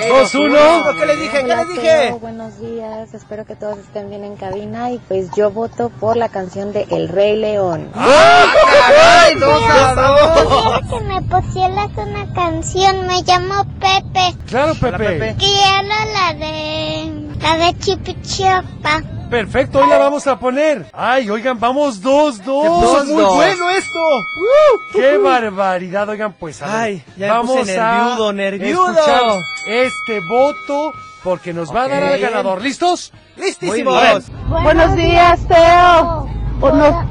Dos, 0.09 0.35
uno. 0.35 0.57
¿Qué 0.99 1.05
les 1.05 1.19
dije? 1.19 1.45
¿Qué 1.45 1.55
les 1.55 1.67
dije? 1.69 1.81
Teo, 1.81 2.19
buenos 2.19 2.59
días, 2.59 3.13
espero 3.13 3.45
que 3.45 3.55
todos 3.55 3.77
estén 3.77 4.09
bien 4.09 4.23
en 4.23 4.35
cabina 4.35 4.91
y 4.91 4.97
pues 4.97 5.29
yo 5.37 5.51
voto 5.51 5.89
por 5.89 6.17
la 6.17 6.29
canción 6.29 6.73
de 6.73 6.87
El 6.89 7.07
Rey 7.07 7.37
León. 7.37 7.91
¡Ay, 7.93 9.35
dos 9.35 9.63
a 9.69 9.93
dos! 9.93 10.81
que 10.89 10.99
me 11.05 11.21
pusieras 11.21 11.89
una 11.95 12.33
canción, 12.33 13.05
me 13.05 13.21
llamo 13.21 13.63
Pepe. 13.79 14.35
Claro. 14.47 14.73
Pepe. 14.73 15.35
Quiero 15.37 15.87
la 15.87 16.33
de 16.33 17.29
la 17.41 17.57
de 17.57 17.77
Chipichiapa. 17.77 19.18
Perfecto, 19.29 19.79
hoy 19.79 19.89
la 19.89 19.97
vamos 19.99 20.25
a 20.27 20.39
poner. 20.39 20.87
Ay, 20.91 21.29
oigan, 21.29 21.59
vamos 21.59 22.01
dos, 22.01 22.43
dos. 22.43 22.65
Puso 22.67 23.05
Muy 23.05 23.23
dos. 23.23 23.35
bueno 23.35 23.69
esto. 23.69 23.99
¡Qué 24.93 25.17
barbaridad! 25.17 26.09
Oigan, 26.09 26.33
pues 26.33 26.61
a 26.61 26.65
ver, 26.65 26.75
Ay, 26.75 27.03
ya 27.15 27.27
me 27.27 27.31
vamos 27.33 27.57
puse 27.57 27.79
a 27.79 27.93
nerviudo, 27.97 28.33
nerviudo. 28.33 28.89
escuchar 28.89 29.21
este 29.67 30.19
voto 30.27 30.93
porque 31.23 31.53
nos 31.53 31.73
va 31.73 31.83
a 31.83 31.87
dar 31.89 32.03
al 32.03 32.19
ganador. 32.19 32.61
¿Listos? 32.61 33.13
Listísimos. 33.37 34.31
Buenos 34.63 34.95
días, 34.95 35.39
Teo. 35.47 36.27
Pues 36.59 36.73
nos- 36.73 37.05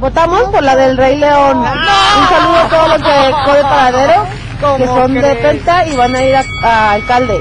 votamos 0.00 0.42
por 0.50 0.62
la 0.64 0.74
del 0.74 0.96
Rey 0.96 1.16
León. 1.16 1.58
Un 1.58 1.64
saludo 1.64 2.56
a 2.56 2.68
todos 2.68 2.88
los 2.88 2.98
de 3.02 3.34
Code 3.44 3.62
Paradero 3.62 4.26
que 4.78 4.86
son 4.86 5.14
de 5.14 5.34
Penta 5.36 5.86
y 5.86 5.94
van 5.96 6.14
a 6.16 6.22
ir 6.24 6.34
a, 6.34 6.44
a 6.64 6.92
alcalde. 6.92 7.40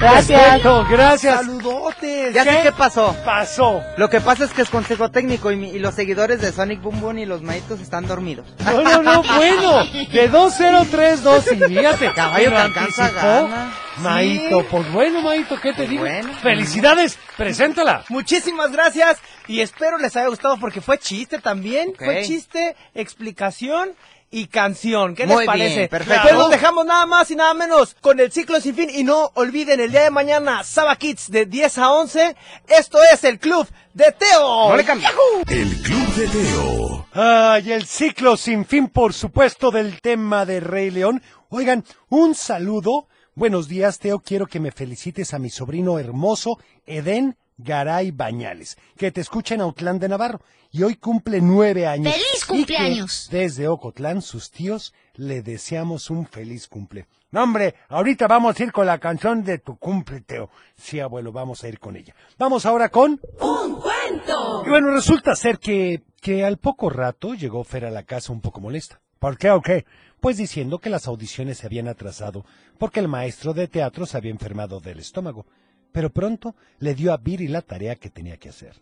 Gracias. 0.00 0.40
Perfecto, 0.40 0.86
gracias. 0.88 1.36
Saludotes. 1.40 2.32
Ya 2.32 2.44
sé 2.44 2.60
qué 2.62 2.72
pasó. 2.72 3.16
Pasó. 3.24 3.82
Lo 3.96 4.08
que 4.08 4.20
pasa 4.20 4.44
es 4.44 4.52
que 4.52 4.62
es 4.62 4.70
consejo 4.70 5.10
técnico 5.10 5.50
y, 5.50 5.56
mi- 5.56 5.70
y 5.70 5.78
los 5.80 5.94
seguidores 5.94 6.40
de 6.40 6.52
Sonic 6.52 6.80
Boom 6.80 7.00
Boom 7.00 7.18
y 7.18 7.26
los 7.26 7.42
maitos 7.42 7.80
están 7.80 8.06
dormidos. 8.06 8.46
No, 8.64 8.80
no, 8.82 9.02
no, 9.02 9.22
bueno. 9.24 9.84
De 10.12 10.30
2-0-3-2 10.30 11.52
y 11.52 11.74
fíjate. 11.74 12.12
Caballo 12.14 12.50
lo 12.50 12.56
que 12.56 12.62
alcanza, 12.62 13.10
gana. 13.10 13.72
Maito, 13.98 14.60
Sí. 14.60 14.66
pues 14.70 14.92
bueno, 14.92 15.20
Maito, 15.22 15.60
¿qué 15.60 15.72
te 15.72 15.88
digo? 15.88 16.02
bueno. 16.02 16.32
Felicidades, 16.42 17.18
preséntala. 17.36 18.04
Muchísimas 18.08 18.70
gracias 18.70 19.18
y 19.48 19.60
espero 19.60 19.98
les 19.98 20.16
haya 20.16 20.28
gustado 20.28 20.56
porque 20.60 20.80
fue 20.80 20.98
chiste 20.98 21.40
también. 21.40 21.92
Fue 21.98 22.22
chiste, 22.22 22.76
explicación 22.94 23.90
y 24.30 24.46
canción. 24.46 25.14
¿Qué 25.14 25.26
Muy 25.26 25.38
les 25.38 25.46
parece? 25.46 25.76
bien, 25.76 25.88
perfecto. 25.88 26.22
Pero 26.24 26.38
nos 26.38 26.50
dejamos 26.50 26.84
nada 26.84 27.06
más 27.06 27.30
y 27.30 27.36
nada 27.36 27.54
menos 27.54 27.96
con 28.00 28.20
el 28.20 28.30
ciclo 28.30 28.60
sin 28.60 28.74
fin 28.74 28.90
y 28.92 29.04
no 29.04 29.30
olviden 29.34 29.80
el 29.80 29.90
día 29.90 30.02
de 30.02 30.10
mañana 30.10 30.64
Saba 30.64 30.96
Kids 30.96 31.30
de 31.30 31.46
10 31.46 31.78
a 31.78 31.92
11. 31.92 32.36
Esto 32.66 32.98
es 33.12 33.24
el 33.24 33.38
club 33.38 33.66
de 33.94 34.12
Teo. 34.12 34.68
No 34.68 34.76
le. 34.76 34.82
El 34.82 35.82
Club 35.82 36.14
de 36.14 36.28
Teo. 36.28 37.06
Ay, 37.12 37.72
el 37.72 37.86
ciclo 37.86 38.36
sin 38.36 38.64
fin, 38.64 38.88
por 38.88 39.14
supuesto, 39.14 39.70
del 39.70 40.00
tema 40.00 40.44
de 40.44 40.60
Rey 40.60 40.90
León. 40.90 41.22
Oigan, 41.48 41.84
un 42.08 42.34
saludo. 42.34 43.08
Buenos 43.34 43.68
días, 43.68 43.98
Teo. 43.98 44.18
Quiero 44.18 44.46
que 44.46 44.60
me 44.60 44.72
felicites 44.72 45.32
a 45.32 45.38
mi 45.38 45.48
sobrino 45.48 45.98
hermoso, 45.98 46.58
Edén 46.86 47.36
Garay 47.58 48.10
Bañales, 48.12 48.78
que 48.96 49.10
te 49.12 49.20
escucha 49.20 49.54
en 49.54 49.60
Autlán 49.60 49.98
de 49.98 50.08
Navarro 50.08 50.40
y 50.70 50.82
hoy 50.82 50.96
cumple 50.96 51.40
nueve 51.40 51.86
años. 51.86 52.12
¡Feliz 52.12 52.26
Y 52.36 52.40
que 52.40 52.46
cumpleaños! 52.46 53.28
desde 53.30 53.68
Ocotlán, 53.68 54.22
sus 54.22 54.50
tíos 54.50 54.94
le 55.14 55.42
deseamos 55.42 56.10
un 56.10 56.26
feliz 56.26 56.68
cumple. 56.68 57.06
No, 57.30 57.42
hombre, 57.42 57.74
ahorita 57.88 58.26
vamos 58.26 58.58
a 58.58 58.62
ir 58.62 58.72
con 58.72 58.86
la 58.86 58.98
canción 58.98 59.44
de 59.44 59.58
tu 59.58 59.76
cumple, 59.76 60.22
Teo. 60.22 60.48
Sí, 60.76 60.98
abuelo, 61.00 61.30
vamos 61.32 61.62
a 61.62 61.68
ir 61.68 61.78
con 61.78 61.96
ella. 61.96 62.14
Vamos 62.38 62.64
ahora 62.64 62.88
con... 62.88 63.20
¡Un 63.40 63.80
cuento! 63.80 64.62
Y 64.64 64.70
bueno, 64.70 64.90
resulta 64.92 65.34
ser 65.34 65.58
que, 65.58 66.02
que 66.22 66.44
al 66.44 66.56
poco 66.56 66.88
rato 66.88 67.34
llegó 67.34 67.64
Fer 67.64 67.84
a 67.84 67.90
la 67.90 68.04
casa 68.04 68.32
un 68.32 68.40
poco 68.40 68.60
molesta. 68.60 69.00
¿Por 69.18 69.36
qué 69.36 69.50
o 69.50 69.60
qué? 69.60 69.84
Pues 70.20 70.36
diciendo 70.36 70.78
que 70.78 70.90
las 70.90 71.06
audiciones 71.06 71.58
se 71.58 71.66
habían 71.66 71.88
atrasado 71.88 72.44
porque 72.78 73.00
el 73.00 73.08
maestro 73.08 73.52
de 73.52 73.68
teatro 73.68 74.06
se 74.06 74.16
había 74.16 74.30
enfermado 74.30 74.80
del 74.80 75.00
estómago. 75.00 75.44
Pero 75.92 76.10
pronto 76.10 76.54
le 76.78 76.94
dio 76.94 77.12
a 77.12 77.16
Viri 77.16 77.48
la 77.48 77.62
tarea 77.62 77.96
que 77.96 78.10
tenía 78.10 78.36
que 78.36 78.48
hacer. 78.48 78.76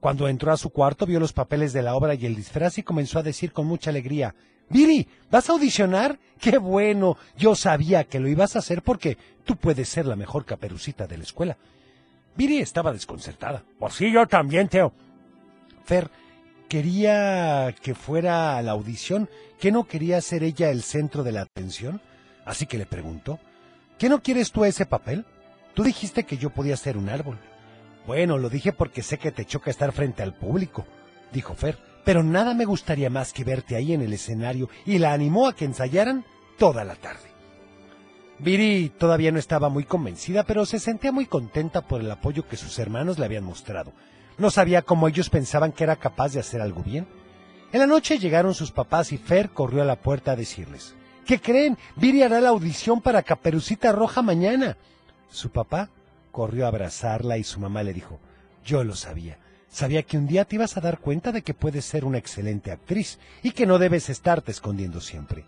Cuando 0.00 0.28
entró 0.28 0.52
a 0.52 0.56
su 0.56 0.70
cuarto 0.70 1.06
vio 1.06 1.20
los 1.20 1.32
papeles 1.32 1.72
de 1.72 1.82
la 1.82 1.94
obra 1.94 2.14
y 2.14 2.26
el 2.26 2.34
disfraz 2.34 2.78
y 2.78 2.82
comenzó 2.82 3.18
a 3.18 3.22
decir 3.22 3.52
con 3.52 3.66
mucha 3.66 3.90
alegría, 3.90 4.34
Viri, 4.70 5.06
¿vas 5.30 5.50
a 5.50 5.52
audicionar? 5.52 6.18
¡Qué 6.40 6.58
bueno! 6.58 7.16
Yo 7.36 7.54
sabía 7.54 8.04
que 8.04 8.20
lo 8.20 8.28
ibas 8.28 8.54
a 8.54 8.60
hacer 8.60 8.82
porque 8.82 9.18
tú 9.44 9.56
puedes 9.56 9.88
ser 9.88 10.06
la 10.06 10.16
mejor 10.16 10.44
caperucita 10.44 11.06
de 11.06 11.18
la 11.18 11.24
escuela. 11.24 11.56
Viri 12.36 12.60
estaba 12.60 12.92
desconcertada. 12.92 13.64
Pues 13.78 13.94
sí, 13.94 14.12
yo 14.12 14.26
también, 14.26 14.68
Teo. 14.68 14.92
Fer 15.84 16.08
quería 16.68 17.74
que 17.82 17.96
fuera 17.96 18.56
a 18.56 18.62
la 18.62 18.70
audición, 18.70 19.28
que 19.58 19.72
no 19.72 19.88
quería 19.88 20.20
ser 20.20 20.44
ella 20.44 20.70
el 20.70 20.82
centro 20.82 21.24
de 21.24 21.32
la 21.32 21.42
atención, 21.42 22.00
así 22.46 22.64
que 22.66 22.78
le 22.78 22.86
preguntó, 22.86 23.40
¿qué 23.98 24.08
no 24.08 24.22
quieres 24.22 24.52
tú 24.52 24.64
ese 24.64 24.86
papel? 24.86 25.26
Tú 25.80 25.84
dijiste 25.84 26.24
que 26.24 26.36
yo 26.36 26.50
podía 26.50 26.76
ser 26.76 26.98
un 26.98 27.08
árbol. 27.08 27.38
Bueno, 28.06 28.36
lo 28.36 28.50
dije 28.50 28.70
porque 28.70 29.02
sé 29.02 29.16
que 29.16 29.32
te 29.32 29.46
choca 29.46 29.70
estar 29.70 29.92
frente 29.92 30.22
al 30.22 30.34
público, 30.34 30.84
dijo 31.32 31.54
Fer, 31.54 31.78
pero 32.04 32.22
nada 32.22 32.52
me 32.52 32.66
gustaría 32.66 33.08
más 33.08 33.32
que 33.32 33.44
verte 33.44 33.76
ahí 33.76 33.94
en 33.94 34.02
el 34.02 34.12
escenario 34.12 34.68
y 34.84 34.98
la 34.98 35.14
animó 35.14 35.48
a 35.48 35.54
que 35.54 35.64
ensayaran 35.64 36.26
toda 36.58 36.84
la 36.84 36.96
tarde. 36.96 37.30
Viri 38.38 38.92
todavía 38.98 39.32
no 39.32 39.38
estaba 39.38 39.70
muy 39.70 39.84
convencida, 39.84 40.42
pero 40.42 40.66
se 40.66 40.78
sentía 40.78 41.12
muy 41.12 41.24
contenta 41.24 41.80
por 41.80 42.02
el 42.02 42.10
apoyo 42.10 42.46
que 42.46 42.58
sus 42.58 42.78
hermanos 42.78 43.18
le 43.18 43.24
habían 43.24 43.44
mostrado. 43.44 43.94
No 44.36 44.50
sabía 44.50 44.82
cómo 44.82 45.08
ellos 45.08 45.30
pensaban 45.30 45.72
que 45.72 45.84
era 45.84 45.96
capaz 45.96 46.34
de 46.34 46.40
hacer 46.40 46.60
algo 46.60 46.82
bien. 46.82 47.06
En 47.72 47.80
la 47.80 47.86
noche 47.86 48.18
llegaron 48.18 48.52
sus 48.52 48.70
papás 48.70 49.12
y 49.12 49.16
Fer 49.16 49.48
corrió 49.48 49.80
a 49.80 49.86
la 49.86 49.96
puerta 49.96 50.32
a 50.32 50.36
decirles, 50.36 50.94
¿qué 51.24 51.40
creen? 51.40 51.78
Viri 51.96 52.22
hará 52.22 52.38
la 52.42 52.50
audición 52.50 53.00
para 53.00 53.22
Caperucita 53.22 53.92
Roja 53.92 54.20
mañana. 54.20 54.76
Su 55.30 55.50
papá 55.50 55.90
corrió 56.32 56.64
a 56.64 56.68
abrazarla 56.68 57.38
y 57.38 57.44
su 57.44 57.60
mamá 57.60 57.82
le 57.82 57.92
dijo, 57.92 58.20
yo 58.64 58.84
lo 58.84 58.94
sabía. 58.94 59.38
Sabía 59.68 60.02
que 60.02 60.18
un 60.18 60.26
día 60.26 60.44
te 60.44 60.56
ibas 60.56 60.76
a 60.76 60.80
dar 60.80 60.98
cuenta 60.98 61.30
de 61.30 61.42
que 61.42 61.54
puedes 61.54 61.84
ser 61.84 62.04
una 62.04 62.18
excelente 62.18 62.72
actriz 62.72 63.18
y 63.42 63.52
que 63.52 63.66
no 63.66 63.78
debes 63.78 64.08
estarte 64.10 64.50
escondiendo 64.50 65.00
siempre. 65.00 65.44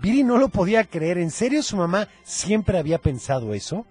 Viri 0.00 0.24
no 0.24 0.38
lo 0.38 0.48
podía 0.48 0.84
creer. 0.84 1.18
¿En 1.18 1.30
serio 1.30 1.62
su 1.62 1.76
mamá 1.76 2.08
siempre 2.24 2.78
había 2.78 2.98
pensado 2.98 3.52
eso? 3.52 3.86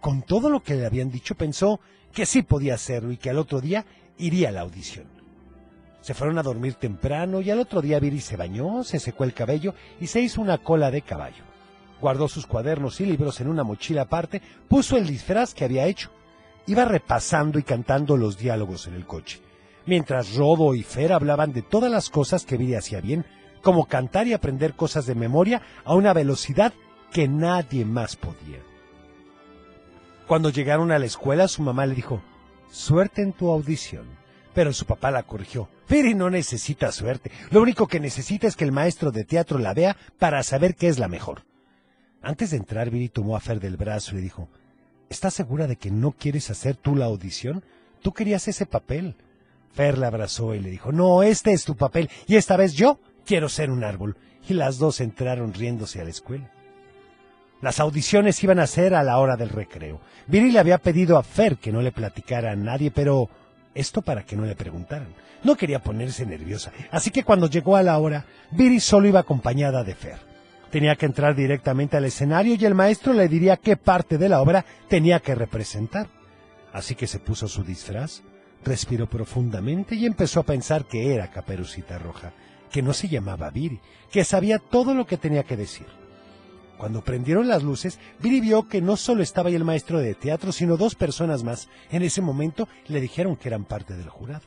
Con 0.00 0.22
todo 0.22 0.48
lo 0.48 0.62
que 0.62 0.74
le 0.74 0.86
habían 0.86 1.10
dicho 1.10 1.34
pensó 1.34 1.78
que 2.12 2.26
sí 2.26 2.42
podía 2.42 2.74
hacerlo 2.74 3.12
y 3.12 3.18
que 3.18 3.30
al 3.30 3.38
otro 3.38 3.60
día 3.60 3.84
iría 4.18 4.48
a 4.48 4.52
la 4.52 4.62
audición. 4.62 5.06
Se 6.00 6.14
fueron 6.14 6.38
a 6.38 6.42
dormir 6.42 6.74
temprano 6.74 7.40
y 7.40 7.50
al 7.50 7.60
otro 7.60 7.80
día 7.80 8.00
Viri 8.00 8.20
se 8.20 8.36
bañó, 8.36 8.82
se 8.82 8.98
secó 8.98 9.24
el 9.24 9.34
cabello 9.34 9.74
y 10.00 10.08
se 10.08 10.20
hizo 10.20 10.40
una 10.40 10.58
cola 10.58 10.90
de 10.90 11.02
caballo. 11.02 11.51
Guardó 12.02 12.26
sus 12.26 12.48
cuadernos 12.48 13.00
y 13.00 13.06
libros 13.06 13.40
en 13.40 13.46
una 13.46 13.62
mochila 13.62 14.02
aparte, 14.02 14.42
puso 14.66 14.96
el 14.96 15.06
disfraz 15.06 15.54
que 15.54 15.64
había 15.64 15.86
hecho. 15.86 16.10
Iba 16.66 16.84
repasando 16.84 17.60
y 17.60 17.62
cantando 17.62 18.16
los 18.16 18.36
diálogos 18.36 18.88
en 18.88 18.94
el 18.94 19.06
coche, 19.06 19.40
mientras 19.86 20.34
Rodo 20.34 20.74
y 20.74 20.82
Fer 20.82 21.12
hablaban 21.12 21.52
de 21.52 21.62
todas 21.62 21.92
las 21.92 22.10
cosas 22.10 22.44
que 22.44 22.56
Viri 22.56 22.74
hacía 22.74 23.00
bien, 23.00 23.24
como 23.62 23.86
cantar 23.86 24.26
y 24.26 24.32
aprender 24.32 24.74
cosas 24.74 25.06
de 25.06 25.14
memoria 25.14 25.62
a 25.84 25.94
una 25.94 26.12
velocidad 26.12 26.72
que 27.12 27.28
nadie 27.28 27.84
más 27.84 28.16
podía. 28.16 28.58
Cuando 30.26 30.50
llegaron 30.50 30.90
a 30.90 30.98
la 30.98 31.06
escuela, 31.06 31.46
su 31.46 31.62
mamá 31.62 31.86
le 31.86 31.94
dijo, 31.94 32.20
suerte 32.68 33.22
en 33.22 33.32
tu 33.32 33.48
audición. 33.48 34.06
Pero 34.54 34.72
su 34.72 34.86
papá 34.86 35.12
la 35.12 35.22
corrigió. 35.22 35.68
Viri 35.88 36.14
no 36.14 36.30
necesita 36.30 36.90
suerte. 36.90 37.30
Lo 37.50 37.62
único 37.62 37.86
que 37.86 38.00
necesita 38.00 38.48
es 38.48 38.56
que 38.56 38.64
el 38.64 38.72
maestro 38.72 39.12
de 39.12 39.24
teatro 39.24 39.60
la 39.60 39.72
vea 39.72 39.96
para 40.18 40.42
saber 40.42 40.74
qué 40.74 40.88
es 40.88 40.98
la 40.98 41.06
mejor. 41.06 41.44
Antes 42.22 42.50
de 42.50 42.56
entrar, 42.56 42.88
Viri 42.90 43.08
tomó 43.08 43.36
a 43.36 43.40
Fer 43.40 43.58
del 43.60 43.76
brazo 43.76 44.12
y 44.12 44.16
le 44.16 44.22
dijo, 44.22 44.48
¿Estás 45.12 45.34
segura 45.34 45.66
de 45.66 45.76
que 45.76 45.90
no 45.90 46.12
quieres 46.12 46.48
hacer 46.48 46.74
tú 46.74 46.96
la 46.96 47.04
audición? 47.04 47.62
Tú 48.00 48.14
querías 48.14 48.48
ese 48.48 48.64
papel. 48.64 49.14
Fer 49.74 49.98
la 49.98 50.06
abrazó 50.06 50.54
y 50.54 50.60
le 50.60 50.70
dijo, 50.70 50.90
no, 50.90 51.22
este 51.22 51.52
es 51.52 51.66
tu 51.66 51.76
papel, 51.76 52.08
y 52.26 52.36
esta 52.36 52.56
vez 52.56 52.72
yo 52.72 52.98
quiero 53.26 53.50
ser 53.50 53.70
un 53.70 53.84
árbol. 53.84 54.16
Y 54.48 54.54
las 54.54 54.78
dos 54.78 55.00
entraron 55.00 55.52
riéndose 55.52 56.00
a 56.00 56.04
la 56.04 56.10
escuela. 56.10 56.50
Las 57.60 57.78
audiciones 57.78 58.42
iban 58.42 58.58
a 58.58 58.66
ser 58.66 58.94
a 58.94 59.02
la 59.02 59.18
hora 59.18 59.36
del 59.36 59.50
recreo. 59.50 60.00
Viri 60.28 60.50
le 60.50 60.58
había 60.58 60.78
pedido 60.78 61.18
a 61.18 61.22
Fer 61.22 61.58
que 61.58 61.72
no 61.72 61.82
le 61.82 61.92
platicara 61.92 62.52
a 62.52 62.56
nadie, 62.56 62.90
pero 62.90 63.28
esto 63.74 64.00
para 64.00 64.24
que 64.24 64.34
no 64.34 64.46
le 64.46 64.56
preguntaran. 64.56 65.08
No 65.44 65.56
quería 65.56 65.82
ponerse 65.82 66.24
nerviosa, 66.24 66.72
así 66.90 67.10
que 67.10 67.22
cuando 67.22 67.50
llegó 67.50 67.76
a 67.76 67.82
la 67.82 67.98
hora, 67.98 68.24
Viri 68.50 68.80
solo 68.80 69.08
iba 69.08 69.20
acompañada 69.20 69.84
de 69.84 69.94
Fer. 69.94 70.31
Tenía 70.72 70.96
que 70.96 71.04
entrar 71.04 71.36
directamente 71.36 71.98
al 71.98 72.06
escenario 72.06 72.54
y 72.58 72.64
el 72.64 72.74
maestro 72.74 73.12
le 73.12 73.28
diría 73.28 73.58
qué 73.58 73.76
parte 73.76 74.16
de 74.16 74.30
la 74.30 74.40
obra 74.40 74.64
tenía 74.88 75.20
que 75.20 75.34
representar. 75.34 76.08
Así 76.72 76.94
que 76.94 77.06
se 77.06 77.18
puso 77.18 77.46
su 77.46 77.62
disfraz, 77.62 78.22
respiró 78.64 79.06
profundamente 79.06 79.94
y 79.94 80.06
empezó 80.06 80.40
a 80.40 80.44
pensar 80.44 80.86
que 80.86 81.12
era 81.12 81.30
Caperucita 81.30 81.98
Roja, 81.98 82.32
que 82.70 82.80
no 82.80 82.94
se 82.94 83.08
llamaba 83.08 83.50
Viri, 83.50 83.80
que 84.10 84.24
sabía 84.24 84.58
todo 84.58 84.94
lo 84.94 85.06
que 85.06 85.18
tenía 85.18 85.42
que 85.42 85.58
decir. 85.58 85.84
Cuando 86.78 87.04
prendieron 87.04 87.48
las 87.48 87.62
luces, 87.62 87.98
Viri 88.20 88.40
vio 88.40 88.66
que 88.66 88.80
no 88.80 88.96
solo 88.96 89.22
estaba 89.22 89.50
ahí 89.50 89.54
el 89.54 89.66
maestro 89.66 89.98
de 89.98 90.14
teatro, 90.14 90.52
sino 90.52 90.78
dos 90.78 90.94
personas 90.94 91.44
más. 91.44 91.68
En 91.90 92.02
ese 92.02 92.22
momento 92.22 92.66
le 92.88 93.02
dijeron 93.02 93.36
que 93.36 93.48
eran 93.48 93.66
parte 93.66 93.94
del 93.94 94.08
jurado. 94.08 94.46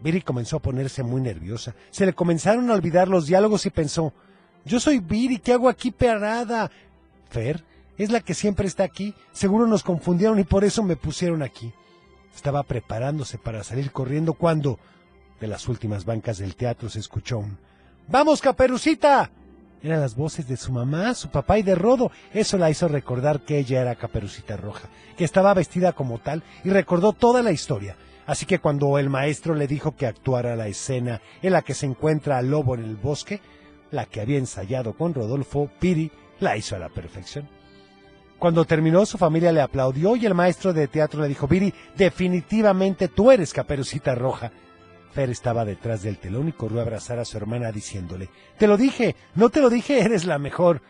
Viri 0.00 0.22
comenzó 0.22 0.56
a 0.56 0.62
ponerse 0.62 1.02
muy 1.02 1.20
nerviosa. 1.20 1.74
Se 1.90 2.06
le 2.06 2.14
comenzaron 2.14 2.70
a 2.70 2.74
olvidar 2.74 3.08
los 3.08 3.26
diálogos 3.26 3.66
y 3.66 3.70
pensó, 3.70 4.14
yo 4.66 4.80
soy 4.80 4.98
Viri, 4.98 5.38
¿qué 5.38 5.52
hago 5.52 5.68
aquí 5.68 5.90
parada? 5.90 6.70
Fer, 7.30 7.62
es 7.96 8.10
la 8.10 8.20
que 8.20 8.34
siempre 8.34 8.66
está 8.66 8.84
aquí. 8.84 9.14
Seguro 9.32 9.66
nos 9.66 9.82
confundieron 9.82 10.38
y 10.38 10.44
por 10.44 10.64
eso 10.64 10.82
me 10.82 10.96
pusieron 10.96 11.42
aquí. 11.42 11.72
Estaba 12.34 12.62
preparándose 12.64 13.38
para 13.38 13.64
salir 13.64 13.92
corriendo 13.92 14.34
cuando, 14.34 14.78
de 15.40 15.46
las 15.46 15.68
últimas 15.68 16.04
bancas 16.04 16.38
del 16.38 16.56
teatro, 16.56 16.88
se 16.90 16.98
escuchó 16.98 17.38
un 17.38 17.58
¡Vamos, 18.08 18.40
Caperucita! 18.40 19.30
Eran 19.82 20.00
las 20.00 20.16
voces 20.16 20.48
de 20.48 20.56
su 20.56 20.72
mamá, 20.72 21.14
su 21.14 21.28
papá 21.28 21.58
y 21.58 21.62
de 21.62 21.74
Rodo. 21.74 22.10
Eso 22.32 22.58
la 22.58 22.70
hizo 22.70 22.88
recordar 22.88 23.40
que 23.40 23.58
ella 23.58 23.80
era 23.80 23.94
Caperucita 23.94 24.56
Roja, 24.56 24.88
que 25.16 25.24
estaba 25.24 25.54
vestida 25.54 25.92
como 25.92 26.18
tal 26.18 26.42
y 26.64 26.70
recordó 26.70 27.12
toda 27.12 27.42
la 27.42 27.52
historia. 27.52 27.96
Así 28.26 28.46
que 28.46 28.58
cuando 28.58 28.98
el 28.98 29.10
maestro 29.10 29.54
le 29.54 29.68
dijo 29.68 29.94
que 29.94 30.06
actuara 30.06 30.56
la 30.56 30.66
escena 30.66 31.20
en 31.42 31.52
la 31.52 31.62
que 31.62 31.74
se 31.74 31.86
encuentra 31.86 32.38
al 32.38 32.50
lobo 32.50 32.74
en 32.74 32.82
el 32.82 32.96
bosque, 32.96 33.40
la 33.90 34.06
que 34.06 34.20
había 34.20 34.38
ensayado 34.38 34.94
con 34.94 35.14
Rodolfo, 35.14 35.70
Piri 35.78 36.10
la 36.40 36.56
hizo 36.56 36.76
a 36.76 36.78
la 36.78 36.88
perfección. 36.88 37.48
Cuando 38.38 38.66
terminó, 38.66 39.06
su 39.06 39.16
familia 39.16 39.52
le 39.52 39.62
aplaudió 39.62 40.14
y 40.14 40.26
el 40.26 40.34
maestro 40.34 40.72
de 40.72 40.88
teatro 40.88 41.22
le 41.22 41.28
dijo, 41.28 41.48
Viri, 41.48 41.72
definitivamente 41.96 43.08
tú 43.08 43.30
eres 43.30 43.52
Caperucita 43.52 44.14
Roja. 44.14 44.52
Fer 45.12 45.30
estaba 45.30 45.64
detrás 45.64 46.02
del 46.02 46.18
telón 46.18 46.48
y 46.48 46.52
corrió 46.52 46.80
a 46.80 46.82
abrazar 46.82 47.18
a 47.18 47.24
su 47.24 47.38
hermana 47.38 47.72
diciéndole, 47.72 48.28
Te 48.58 48.66
lo 48.66 48.76
dije, 48.76 49.16
no 49.34 49.48
te 49.48 49.60
lo 49.60 49.70
dije, 49.70 50.00
eres 50.04 50.26
la 50.26 50.38
mejor. 50.38 50.82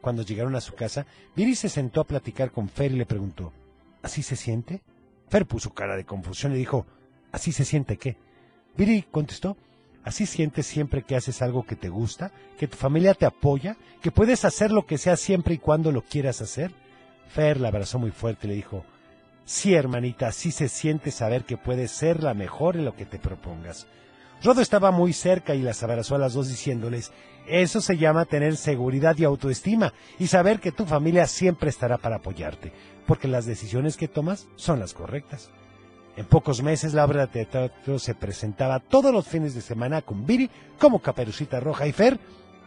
Cuando 0.00 0.22
llegaron 0.22 0.54
a 0.56 0.62
su 0.62 0.74
casa, 0.74 1.04
Viri 1.34 1.54
se 1.54 1.68
sentó 1.68 2.00
a 2.00 2.06
platicar 2.06 2.50
con 2.50 2.70
Fer 2.70 2.92
y 2.92 2.96
le 2.96 3.06
preguntó, 3.06 3.52
¿Así 4.02 4.22
se 4.22 4.36
siente? 4.36 4.82
Fer 5.28 5.44
puso 5.44 5.74
cara 5.74 5.96
de 5.96 6.04
confusión 6.06 6.52
y 6.52 6.56
dijo, 6.56 6.86
¿Así 7.32 7.52
se 7.52 7.66
siente 7.66 7.98
qué? 7.98 8.16
Viri 8.76 9.02
contestó, 9.02 9.58
Así 10.06 10.24
sientes 10.24 10.66
siempre 10.66 11.02
que 11.02 11.16
haces 11.16 11.42
algo 11.42 11.64
que 11.64 11.74
te 11.74 11.88
gusta, 11.88 12.30
que 12.56 12.68
tu 12.68 12.76
familia 12.76 13.12
te 13.12 13.26
apoya, 13.26 13.76
que 14.00 14.12
puedes 14.12 14.44
hacer 14.44 14.70
lo 14.70 14.86
que 14.86 14.98
sea 14.98 15.16
siempre 15.16 15.54
y 15.54 15.58
cuando 15.58 15.90
lo 15.90 16.02
quieras 16.02 16.40
hacer. 16.40 16.70
Fer 17.28 17.60
la 17.60 17.68
abrazó 17.68 17.98
muy 17.98 18.12
fuerte 18.12 18.46
y 18.46 18.50
le 18.50 18.54
dijo, 18.54 18.84
Sí, 19.44 19.74
hermanita, 19.74 20.28
así 20.28 20.52
se 20.52 20.68
siente 20.68 21.10
saber 21.10 21.42
que 21.42 21.56
puedes 21.56 21.90
ser 21.90 22.22
la 22.22 22.34
mejor 22.34 22.76
en 22.76 22.84
lo 22.84 22.94
que 22.94 23.04
te 23.04 23.18
propongas. 23.18 23.88
Rodo 24.44 24.60
estaba 24.60 24.92
muy 24.92 25.12
cerca 25.12 25.56
y 25.56 25.62
las 25.62 25.82
abrazó 25.82 26.14
a 26.14 26.18
las 26.18 26.34
dos 26.34 26.48
diciéndoles, 26.48 27.10
eso 27.48 27.80
se 27.80 27.98
llama 27.98 28.26
tener 28.26 28.56
seguridad 28.56 29.16
y 29.18 29.24
autoestima 29.24 29.92
y 30.20 30.28
saber 30.28 30.60
que 30.60 30.70
tu 30.70 30.86
familia 30.86 31.26
siempre 31.26 31.68
estará 31.68 31.98
para 31.98 32.16
apoyarte, 32.16 32.72
porque 33.08 33.26
las 33.26 33.44
decisiones 33.44 33.96
que 33.96 34.06
tomas 34.06 34.46
son 34.54 34.78
las 34.78 34.94
correctas. 34.94 35.50
En 36.16 36.24
pocos 36.24 36.62
meses 36.62 36.94
la 36.94 37.04
obra 37.04 37.26
de 37.26 37.44
teatro 37.44 37.98
se 37.98 38.14
presentaba 38.14 38.80
todos 38.80 39.12
los 39.12 39.28
fines 39.28 39.54
de 39.54 39.60
semana 39.60 40.00
con 40.00 40.24
Viri 40.24 40.50
como 40.78 41.00
Caperucita 41.00 41.60
Roja 41.60 41.86
y 41.86 41.92
Fer. 41.92 42.18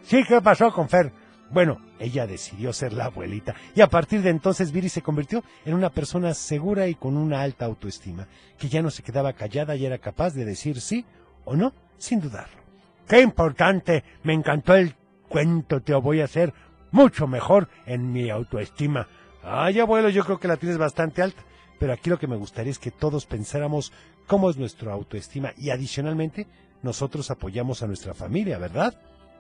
Sí, 0.04 0.24
¿qué 0.28 0.40
pasó 0.40 0.72
con 0.72 0.88
Fer? 0.88 1.12
Bueno, 1.50 1.82
ella 2.00 2.28
decidió 2.28 2.72
ser 2.74 2.94
la 2.94 3.06
abuelita 3.06 3.56
y 3.76 3.82
a 3.82 3.88
partir 3.88 4.22
de 4.22 4.30
entonces 4.30 4.72
Viri 4.72 4.88
se 4.88 5.02
convirtió 5.02 5.44
en 5.66 5.74
una 5.74 5.90
persona 5.90 6.36
segura 6.36 6.88
y 6.88 6.94
con 6.94 7.18
una 7.18 7.42
alta 7.42 7.66
autoestima, 7.66 8.28
que 8.60 8.70
ya 8.70 8.84
no 8.84 8.92
se 8.92 9.02
quedaba 9.02 9.34
callada 9.34 9.76
y 9.76 9.84
era 9.84 9.98
capaz 9.98 10.36
de 10.36 10.46
decir 10.46 10.80
sí 10.80 11.06
o 11.44 11.56
no 11.56 11.74
sin 11.98 12.22
dudarlo. 12.22 12.62
¡Qué 13.08 13.20
importante! 13.22 14.04
Me 14.22 14.34
encantó 14.34 14.76
el 14.76 14.94
cuento, 15.28 15.82
te 15.82 15.96
voy 15.96 16.22
a 16.22 16.26
hacer 16.26 16.54
mucho 16.92 17.26
mejor 17.26 17.68
en 17.88 18.12
mi 18.12 18.30
autoestima. 18.30 19.08
Ay, 19.44 19.80
abuelo, 19.80 20.10
yo 20.10 20.24
creo 20.24 20.40
que 20.40 20.48
la 20.48 20.58
tienes 20.58 20.78
bastante 20.78 21.24
alta, 21.24 21.42
pero 21.80 21.94
aquí 21.94 22.10
lo 22.10 22.20
que 22.20 22.28
me 22.28 22.36
gustaría 22.36 22.72
es 22.72 22.80
que 22.80 22.92
todos 22.92 23.26
pensáramos 23.26 23.92
cómo 24.28 24.50
es 24.50 24.58
nuestra 24.58 24.94
autoestima 24.94 25.54
y 25.58 25.72
adicionalmente 25.72 26.46
nosotros 26.84 27.32
apoyamos 27.32 27.82
a 27.82 27.88
nuestra 27.88 28.13
familia, 28.13 28.58
¿verdad? 28.58 28.94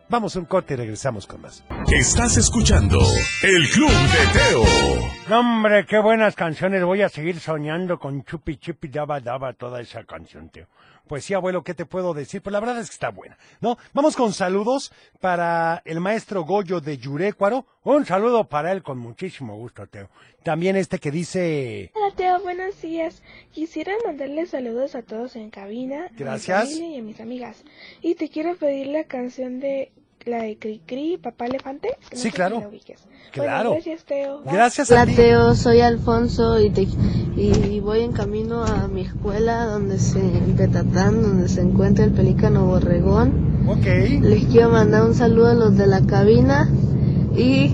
Vamos 0.09 0.35
a 0.35 0.39
un 0.39 0.45
corte 0.45 0.73
y 0.73 0.77
regresamos 0.77 1.27
con 1.27 1.41
más. 1.41 1.63
Estás 1.91 2.35
escuchando 2.37 2.99
El 3.43 3.69
Club 3.69 3.91
de 3.91 4.39
Teo. 4.39 4.63
No, 5.29 5.41
hombre, 5.41 5.85
qué 5.85 5.99
buenas 5.99 6.35
canciones. 6.35 6.83
Voy 6.83 7.03
a 7.03 7.09
seguir 7.09 7.39
soñando 7.39 7.99
con 7.99 8.23
Chupi 8.23 8.57
Chupi 8.57 8.87
Daba 8.87 9.19
Daba 9.19 9.53
toda 9.53 9.81
esa 9.81 10.03
canción, 10.05 10.49
Teo. 10.49 10.65
Pues 11.09 11.25
sí, 11.25 11.33
abuelo, 11.33 11.63
¿qué 11.63 11.73
te 11.73 11.87
puedo 11.87 12.13
decir? 12.13 12.43
Pues 12.43 12.51
la 12.53 12.59
verdad 12.59 12.77
es 12.77 12.87
que 12.89 12.93
está 12.93 13.09
buena, 13.09 13.35
¿no? 13.61 13.79
Vamos 13.93 14.15
con 14.15 14.31
saludos 14.31 14.91
para 15.19 15.81
el 15.85 15.99
maestro 15.99 16.43
Goyo 16.43 16.81
de 16.81 16.99
Yurécuaro. 16.99 17.65
Un 17.83 18.05
saludo 18.05 18.47
para 18.47 18.71
él 18.71 18.83
con 18.83 18.99
muchísimo 18.99 19.57
gusto, 19.57 19.87
Teo. 19.87 20.07
También 20.43 20.75
este 20.75 20.99
que 20.99 21.09
dice... 21.09 21.91
Hola 21.95 22.13
Teo, 22.15 22.39
buenos 22.41 22.79
días. 22.79 23.23
Quisiera 23.51 23.91
mandarle 24.05 24.45
saludos 24.45 24.93
a 24.93 25.01
todos 25.01 25.35
en 25.35 25.49
cabina, 25.49 26.11
Gracias. 26.15 26.59
a 26.61 26.63
mi 26.65 26.69
familia 26.69 26.95
y 26.95 26.99
a 26.99 27.03
mis 27.03 27.19
amigas. 27.21 27.63
Y 28.03 28.13
te 28.13 28.29
quiero 28.29 28.55
pedir 28.55 28.85
la 28.85 29.05
canción 29.05 29.59
de 29.59 29.91
la 30.25 30.43
de 30.43 30.57
Cri 30.57 30.81
Cri, 30.85 31.17
Papá 31.17 31.45
Elefante. 31.47 31.89
no 32.11 32.17
Sí, 32.17 32.31
claro. 32.31 32.61
Claro. 33.31 33.69
Bueno, 33.69 33.71
gracias 33.75 34.03
Teo. 34.05 34.41
Gracias 34.43 34.91
a 34.91 34.93
Hola 34.95 35.05
ti. 35.05 35.15
Teo, 35.15 35.55
soy 35.55 35.81
Alfonso 35.81 36.59
y, 36.59 36.69
te- 36.71 36.87
y 37.37 37.79
voy 37.79 38.01
en 38.01 38.11
camino 38.11 38.63
a 38.63 38.87
mi 38.87 39.01
escuela 39.01 39.65
donde 39.65 39.99
se, 39.99 40.19
en 40.19 40.55
Petatán, 40.57 41.21
donde 41.21 41.47
se 41.47 41.61
encuentra 41.61 42.05
el 42.05 42.11
pelícano 42.11 42.65
borregón. 42.65 43.65
Ok. 43.67 43.85
Les 44.21 44.45
quiero 44.45 44.69
mandar 44.69 45.03
un 45.05 45.13
saludo 45.13 45.47
a 45.47 45.53
los 45.53 45.77
de 45.77 45.85
la 45.87 46.01
cabina 46.05 46.67
y 47.35 47.69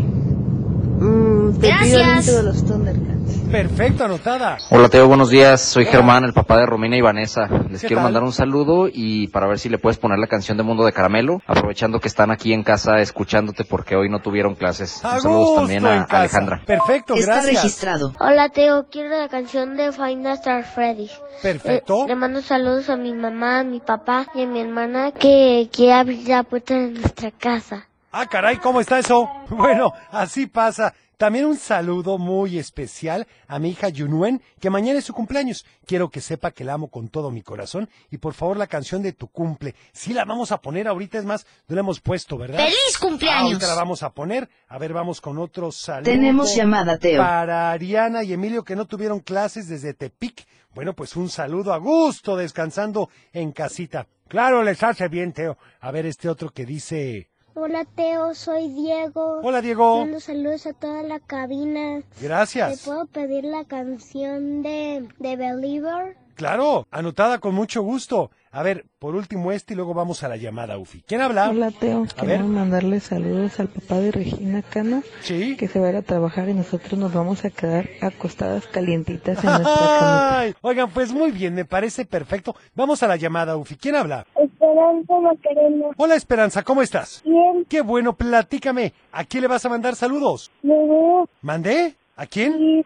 mm, 1.00 1.54
te 1.60 1.68
pido 1.82 1.98
el 2.00 2.06
Gracias. 2.06 2.36
de 2.36 2.44
los 2.44 2.64
Thundercats. 2.66 3.15
Perfecto, 3.52 4.06
anotada. 4.06 4.58
Hola 4.70 4.90
Teo, 4.90 5.08
buenos 5.08 5.30
días. 5.30 5.62
Soy 5.62 5.86
Germán, 5.86 6.24
el 6.26 6.34
papá 6.34 6.58
de 6.58 6.66
Romina 6.66 6.98
y 6.98 7.02
Vanessa. 7.02 7.48
Les 7.70 7.82
¿Qué 7.82 7.88
quiero 7.88 7.98
tal? 8.02 8.04
mandar 8.06 8.24
un 8.24 8.34
saludo 8.34 8.88
y 8.92 9.28
para 9.30 9.48
ver 9.48 9.60
si 9.60 9.70
le 9.70 9.78
puedes 9.78 9.98
poner 9.98 10.20
la 10.20 10.28
canción 10.28 10.58
de 10.58 10.64
Mundo 10.64 10.84
de 10.86 10.92
Caramelo, 10.94 11.42
aprovechando 11.48 12.00
que 12.00 12.08
están 12.08 12.32
aquí 12.32 12.54
en 12.54 12.64
casa 12.64 13.00
escuchándote 13.00 13.64
porque 13.64 13.96
hoy 13.96 14.10
no 14.10 14.20
tuvieron 14.20 14.56
clases. 14.56 15.04
A 15.06 15.16
Un 15.16 15.22
saludo 15.22 15.40
gusto 15.40 15.56
también 15.62 15.86
a. 15.86 16.04
Alejandra. 16.04 16.62
Perfecto, 16.66 17.16
Está 17.16 17.34
gracias. 17.36 17.56
registrado. 17.64 18.14
Hola 18.20 18.50
Teo, 18.50 18.88
quiero 18.92 19.10
la 19.10 19.30
canción 19.30 19.76
de 19.78 19.92
Find 19.92 20.26
Star 20.28 20.64
Freddy. 20.64 21.10
Perfecto. 21.42 22.04
Eh, 22.04 22.10
le 22.10 22.16
mando 22.16 22.42
saludos 22.42 22.90
a 22.90 22.98
mi 22.98 23.14
mamá, 23.14 23.60
a 23.60 23.64
mi 23.64 23.80
papá 23.80 24.28
y 24.36 24.44
a 24.44 24.48
mi 24.48 24.60
hermana 24.60 25.12
que 25.12 25.70
quiere 25.72 25.94
abrir 25.94 26.28
la 26.28 26.44
puerta 26.44 26.74
de 26.76 26.92
nuestra 26.92 27.32
casa. 27.32 27.88
Ah, 28.12 28.26
caray, 28.28 28.58
¿cómo 28.58 28.80
está 28.82 29.00
eso? 29.00 29.28
Bueno, 29.50 29.94
así 30.12 30.48
pasa. 30.48 30.94
También 31.18 31.46
un 31.46 31.58
saludo 31.58 32.18
muy 32.18 32.58
especial 32.58 33.26
a 33.48 33.58
mi 33.58 33.70
hija 33.70 33.90
Yunuen, 33.90 34.42
que 34.60 34.70
mañana 34.70 35.00
es 35.00 35.06
su 35.06 35.14
cumpleaños. 35.14 35.66
Quiero 35.86 36.10
que 36.10 36.20
sepa 36.20 36.52
que 36.52 36.64
la 36.64 36.74
amo 36.74 36.90
con 36.90 37.08
todo 37.08 37.32
mi 37.32 37.42
corazón. 37.42 37.90
Y 38.12 38.18
por 38.18 38.34
favor, 38.34 38.58
la 38.58 38.68
canción 38.68 39.02
de 39.02 39.14
tu 39.14 39.28
cumple. 39.28 39.76
Sí 39.94 40.14
la 40.14 40.26
vamos 40.26 40.52
a 40.52 40.60
poner 40.60 40.88
ahorita, 40.88 41.18
es 41.18 41.26
más, 41.26 41.46
no 41.68 41.76
la 41.76 41.82
hemos 41.82 42.02
puesto, 42.02 42.38
¿verdad? 42.38 42.58
¡Feliz 42.58 42.98
cumpleaños! 43.00 43.54
Ahorita 43.54 43.68
la 43.68 43.76
vamos 43.76 44.04
a 44.04 44.10
poner. 44.12 44.50
A 44.68 44.78
ver, 44.78 44.94
vamos 44.94 45.22
con 45.22 45.38
otro 45.38 45.72
saludo. 45.72 46.12
Tenemos 46.12 46.56
llamada, 46.56 46.98
Teo. 46.98 47.22
Para 47.22 47.72
Ariana 47.72 48.24
y 48.24 48.34
Emilio 48.34 48.64
que 48.64 48.76
no 48.76 48.86
tuvieron 48.86 49.20
clases 49.20 49.70
desde 49.70 49.94
Tepic. 49.94 50.46
Bueno, 50.74 50.94
pues 50.94 51.16
un 51.16 51.30
saludo 51.30 51.74
a 51.74 51.78
gusto, 51.78 52.36
descansando 52.36 53.10
en 53.32 53.54
casita. 53.54 54.08
Claro, 54.28 54.64
les 54.64 54.84
hace 54.84 55.08
bien, 55.08 55.32
Teo. 55.32 55.58
A 55.80 55.92
ver, 55.92 56.06
este 56.06 56.28
otro 56.28 56.50
que 56.50 56.66
dice... 56.66 57.30
Hola 57.58 57.86
Teo, 57.86 58.34
soy 58.36 58.68
Diego. 58.68 59.40
Hola, 59.42 59.62
Diego. 59.62 60.00
Mando 60.00 60.20
saludos 60.20 60.66
a 60.66 60.74
toda 60.74 61.04
la 61.04 61.22
cabina. 61.22 62.02
Gracias. 62.22 62.82
¿Te 62.82 62.86
puedo 62.86 63.06
pedir 63.06 63.46
la 63.46 63.64
canción 63.64 64.62
de, 64.62 65.08
de 65.20 65.36
Believer? 65.38 66.18
Claro, 66.36 66.88
anotada 66.92 67.40
con 67.40 67.56
mucho 67.56 67.82
gusto. 67.82 68.30
A 68.52 68.64
ver, 68.64 68.86
por 69.00 69.16
último 69.16 69.52
este 69.52 69.74
y 69.74 69.76
luego 69.76 69.94
vamos 69.94 70.24
a 70.24 70.30
la 70.30 70.38
llamada, 70.38 70.78
Ufi. 70.78 71.02
¿Quién 71.06 71.20
habla? 71.22 71.50
Hola 71.50 71.72
Teo, 71.72 72.06
A 72.18 72.24
ver. 72.26 72.42
mandarle 72.44 73.00
saludos 73.02 73.60
al 73.60 73.68
papá 73.68 73.96
de 74.00 74.12
Regina 74.12 74.62
Cano, 74.62 75.04
Sí. 75.22 75.58
que 75.58 75.68
se 75.68 75.80
va 75.80 75.88
a 75.88 75.90
ir 75.92 75.96
a 75.98 76.02
trabajar 76.02 76.48
y 76.48 76.54
nosotros 76.54 76.98
nos 77.00 77.14
vamos 77.14 77.44
a 77.44 77.50
quedar 77.50 77.90
acostadas 78.02 78.66
calientitas 78.68 79.44
en 79.44 79.50
nuestra 79.50 79.74
camita. 79.76 80.40
Ay, 80.40 80.56
oigan, 80.62 80.90
pues 80.92 81.12
muy 81.12 81.32
bien, 81.32 81.54
me 81.54 81.66
parece 81.66 82.06
perfecto. 82.06 82.56
Vamos 82.76 83.04
a 83.04 83.08
la 83.08 83.18
llamada, 83.18 83.58
Ufi. 83.58 83.76
¿Quién 83.76 83.96
habla? 83.96 84.26
Esperanza 84.36 85.20
Macarena. 85.20 85.86
Hola, 85.98 86.16
Esperanza, 86.16 86.64
¿cómo 86.64 86.82
estás? 86.82 87.22
Bien. 87.26 87.66
Qué 87.68 87.82
bueno, 87.82 88.14
platícame. 88.16 88.94
¿A 89.12 89.24
quién 89.26 89.42
le 89.42 89.48
vas 89.50 89.66
a 89.66 89.70
mandar 89.70 89.96
saludos? 89.96 90.50
No, 90.64 91.28
¿Mandé? 91.42 91.96
¿A 92.18 92.26
quién? 92.26 92.84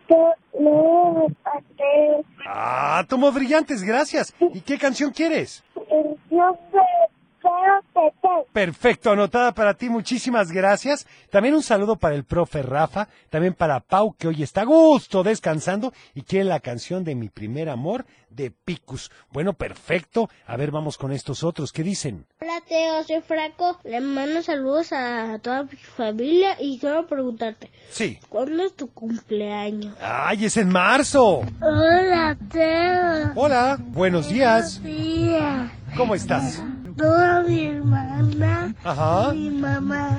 Ah, 2.47 3.05
tomo 3.07 3.31
brillantes, 3.31 3.83
gracias. 3.83 4.33
¿Y 4.53 4.61
qué 4.61 4.77
canción 4.79 5.11
quieres? 5.11 5.63
Pastel. 6.29 7.18
Perfecto, 8.53 9.11
anotada 9.11 9.53
para 9.53 9.73
ti, 9.73 9.89
muchísimas 9.89 10.51
gracias. 10.51 11.05
También 11.29 11.55
un 11.55 11.63
saludo 11.63 11.95
para 11.97 12.15
el 12.15 12.23
profe 12.23 12.61
Rafa, 12.61 13.07
también 13.29 13.53
para 13.53 13.79
Pau, 13.79 14.13
que 14.17 14.27
hoy 14.27 14.43
está 14.43 14.61
a 14.61 14.65
gusto 14.65 15.23
descansando 15.23 15.93
y 16.15 16.23
quiere 16.23 16.45
la 16.45 16.59
canción 16.59 17.03
de 17.03 17.15
Mi 17.15 17.29
Primer 17.29 17.69
Amor 17.69 18.05
de 18.29 18.51
Picus. 18.51 19.11
Bueno, 19.31 19.53
perfecto. 19.53 20.29
A 20.45 20.55
ver, 20.57 20.71
vamos 20.71 20.97
con 20.97 21.11
estos 21.11 21.43
otros. 21.43 21.71
¿Qué 21.71 21.83
dicen? 21.83 22.25
Hola 22.41 22.61
Teo, 22.67 23.03
soy 23.03 23.21
Franco. 23.21 23.79
Le 23.83 24.01
mando 24.01 24.41
saludos 24.41 24.91
a 24.93 25.39
toda 25.41 25.63
mi 25.63 25.77
familia 25.77 26.55
y 26.59 26.79
quiero 26.79 27.07
preguntarte, 27.07 27.69
Sí. 27.91 28.19
¿cuándo 28.29 28.63
es 28.63 28.75
tu 28.75 28.91
cumpleaños? 28.91 29.95
¡Ay, 30.01 30.45
es 30.45 30.57
en 30.57 30.69
marzo! 30.69 31.41
Hola 31.61 32.37
Teo. 32.51 33.31
Hola, 33.35 33.77
buenos 33.79 34.29
días. 34.29 34.81
Día. 34.83 35.71
¿Cómo 35.95 36.15
estás? 36.15 36.61
Toda 36.99 37.43
mi 37.43 37.65
hermana, 37.65 38.75
Ajá. 38.83 39.31
mi 39.33 39.49
mamá, 39.51 40.09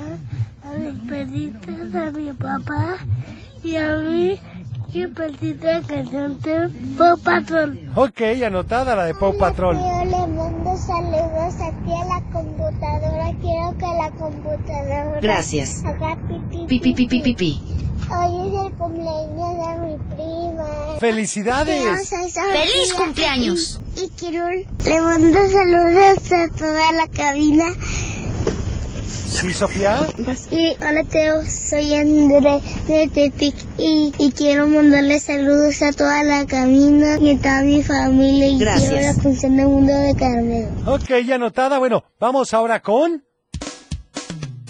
a 0.63 0.69
mis 0.79 0.99
perritas, 1.07 1.93
a 1.93 2.11
mi 2.11 2.33
papá 2.33 2.97
y 3.63 3.75
a 3.75 3.97
mí 3.97 4.39
que 4.91 5.07
pediste 5.07 5.73
la 5.73 5.81
canción 5.81 6.41
de 6.41 6.69
Pop 6.97 7.19
Patrol. 7.23 7.79
Ok, 7.95 8.21
anotada 8.45 8.95
la 8.95 9.05
de 9.05 9.13
Pau 9.13 9.37
Patrol. 9.37 9.77
Yo 9.77 10.05
le 10.05 10.27
mando 10.27 10.75
saludos 10.75 11.53
a 11.61 11.71
ti 11.85 11.91
a 11.93 12.05
la 12.05 12.21
computadora. 12.33 13.31
Quiero 13.39 13.77
que 13.77 13.85
la 13.85 14.11
computadora 14.17 15.19
Gracias. 15.21 15.83
haga 15.85 16.17
pipi. 16.27 16.65
Pi, 16.67 16.79
pi, 16.79 16.93
pi, 16.93 17.07
pi, 17.07 17.21
pi, 17.21 17.33
pi. 17.35 17.61
Hoy 18.09 18.47
es 18.47 18.65
el 18.65 18.71
cumpleaños 18.73 19.55
de 19.57 19.87
mi 19.87 19.97
prima. 20.15 20.99
¡Felicidades! 20.99 22.09
¡Feliz 22.09 22.93
cumpleaños! 22.97 23.80
Y 23.95 24.09
quiero 24.17 24.49
le 24.49 25.01
mando 25.01 25.39
saludos 25.49 26.31
a 26.31 26.47
toda 26.57 26.91
la 26.93 27.07
cabina. 27.07 27.65
¿Sí, 29.07 29.53
Sofía? 29.53 30.07
Y 30.51 30.75
hola 30.83 31.03
Teo, 31.09 31.43
soy 31.45 31.95
André 31.95 32.61
de 32.87 33.07
Tepic 33.13 33.55
y, 33.77 34.13
y 34.17 34.31
quiero 34.33 34.67
mandarle 34.67 35.19
saludos 35.19 35.81
a 35.81 35.91
toda 35.93 36.23
la 36.23 36.45
cabina 36.45 37.17
y 37.17 37.31
a 37.31 37.37
toda 37.39 37.61
mi 37.63 37.81
familia 37.81 38.47
y 38.47 38.59
Gracias. 38.59 38.89
quiero 38.91 39.07
la 39.07 39.13
función 39.21 39.57
del 39.57 39.67
mundo 39.67 39.93
de 39.93 40.15
Carmelo. 40.15 40.69
Ok, 40.85 41.09
ya 41.25 41.35
anotada. 41.35 41.79
Bueno, 41.79 42.03
vamos 42.19 42.53
ahora 42.53 42.81
con... 42.81 43.23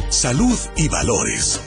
Salud 0.09 0.57
y 0.75 0.87
valores. 0.89 1.59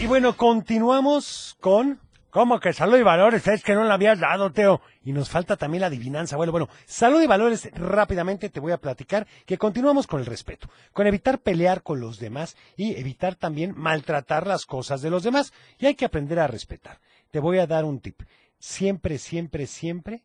Y 0.00 0.06
bueno, 0.06 0.36
continuamos 0.36 1.56
con... 1.60 2.00
¿Cómo 2.36 2.60
que 2.60 2.74
salud 2.74 2.98
y 2.98 3.02
valores? 3.02 3.48
Es 3.48 3.62
que 3.62 3.72
no 3.72 3.84
la 3.84 3.94
habías 3.94 4.20
dado, 4.20 4.52
Teo. 4.52 4.82
Y 5.02 5.14
nos 5.14 5.30
falta 5.30 5.56
también 5.56 5.80
la 5.80 5.86
adivinanza. 5.86 6.36
Bueno, 6.36 6.52
bueno, 6.52 6.68
salud 6.84 7.22
y 7.22 7.26
valores, 7.26 7.70
rápidamente 7.72 8.50
te 8.50 8.60
voy 8.60 8.72
a 8.72 8.76
platicar 8.76 9.26
que 9.46 9.56
continuamos 9.56 10.06
con 10.06 10.20
el 10.20 10.26
respeto, 10.26 10.68
con 10.92 11.06
evitar 11.06 11.38
pelear 11.38 11.82
con 11.82 11.98
los 11.98 12.18
demás 12.18 12.54
y 12.76 12.94
evitar 13.00 13.36
también 13.36 13.72
maltratar 13.74 14.46
las 14.46 14.66
cosas 14.66 15.00
de 15.00 15.08
los 15.08 15.22
demás. 15.22 15.54
Y 15.78 15.86
hay 15.86 15.94
que 15.94 16.04
aprender 16.04 16.38
a 16.38 16.46
respetar. 16.46 17.00
Te 17.30 17.40
voy 17.40 17.56
a 17.56 17.66
dar 17.66 17.86
un 17.86 18.00
tip. 18.00 18.20
Siempre, 18.58 19.16
siempre, 19.16 19.66
siempre 19.66 20.22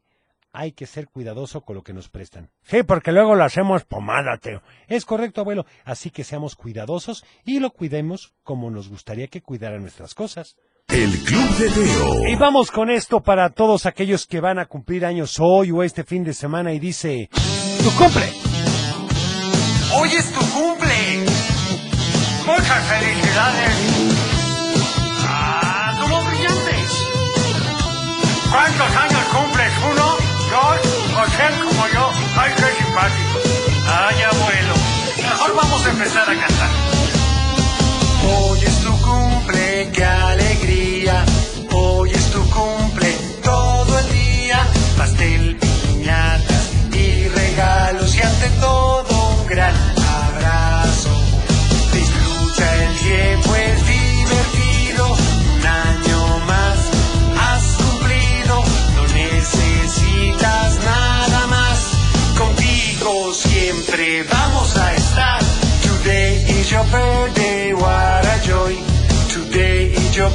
hay 0.52 0.74
que 0.74 0.88
ser 0.88 1.08
cuidadoso 1.08 1.62
con 1.62 1.78
lo 1.78 1.84
que 1.84 1.94
nos 1.94 2.10
prestan. 2.10 2.50
Sí, 2.64 2.84
porque 2.84 3.14
luego 3.14 3.36
lo 3.36 3.46
hacemos 3.46 3.86
pomada, 3.86 4.38
Teo. 4.38 4.62
Es 4.90 5.06
correcto, 5.06 5.40
abuelo. 5.40 5.66
Así 5.86 6.10
que 6.10 6.26
seamos 6.26 6.58
cuidadosos 6.58 7.24
y 7.46 7.62
lo 7.62 7.72
cuidemos 7.72 8.34
como 8.44 8.70
nos 8.70 8.90
gustaría 8.90 9.28
que 9.28 9.42
cuidaran 9.42 9.82
nuestras 9.82 10.14
cosas. 10.14 10.58
El 10.88 11.18
Club 11.24 11.50
de 11.58 11.70
Teo. 11.70 12.28
Y 12.28 12.36
vamos 12.36 12.70
con 12.72 12.90
esto 12.90 13.22
para 13.22 13.50
todos 13.50 13.86
aquellos 13.86 14.28
que 14.28 14.42
van 14.42 14.60
a 14.60 14.66
cumplir 14.66 15.06
años 15.06 15.38
hoy 15.40 15.72
o 15.72 15.84
este 15.84 16.04
fin 16.04 16.24
de 16.24 16.34
semana 16.34 16.74
y 16.74 16.80
dice, 16.80 17.30
¡Tu 17.84 17.92
cumple! 17.92 18.30
¡Hoy 19.96 20.10
es 20.10 20.32
tu 20.32 20.40
cumple! 20.52 21.26
Muchas 22.46 22.84
felicidades. 22.88 23.76
¡Ah, 25.28 25.98
como 26.02 26.24
brillantes! 26.26 26.92
¿Cuántos 28.52 28.96
años 28.98 29.24
cumples? 29.34 29.72
¿Uno? 29.92 30.06
¿Dos? 30.52 30.80
¿O 31.16 31.30
sean 31.38 31.54
como 31.60 31.88
yo? 31.88 32.12
¡Ay, 32.38 32.52
qué 32.56 32.84
simpático! 32.84 33.40
¡Ay, 33.88 34.22
abuelo! 34.24 34.74
Mejor 35.18 35.56
vamos 35.56 35.86
a 35.86 35.90
empezar 35.90 36.30
a 36.30 36.36
cantar. 36.36 36.61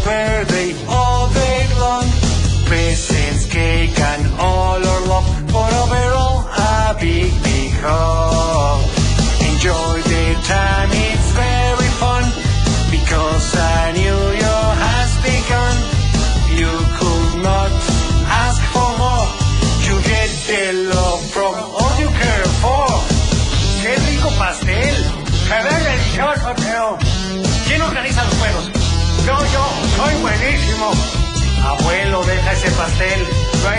compare 0.06 0.55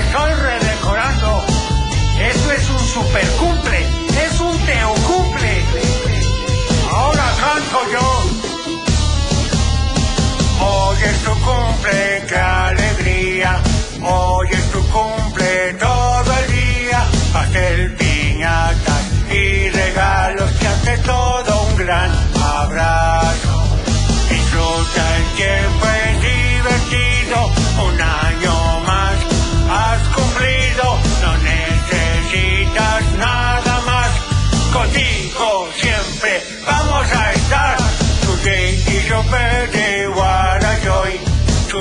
estoy 0.07 0.33
redecorando. 0.33 1.45
Esto 2.19 2.51
es 2.51 2.69
un 2.69 2.79
super 2.79 3.27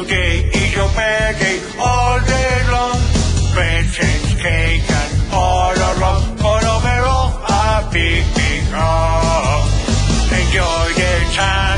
Today 0.04 0.44
is 0.52 0.74
your 0.74 0.88
birthday, 0.88 1.58
all 1.80 2.20
day 2.20 2.70
long. 2.70 3.00
Presents, 3.54 4.34
cake, 4.42 4.82
and 4.90 5.32
all 5.32 5.72
around. 5.72 6.36
For 6.36 6.60
overall, 6.74 7.40
a 7.48 7.88
big, 7.90 8.22
big. 8.36 8.62
Enjoy 10.36 10.86
the 11.00 11.12
time, 11.32 11.75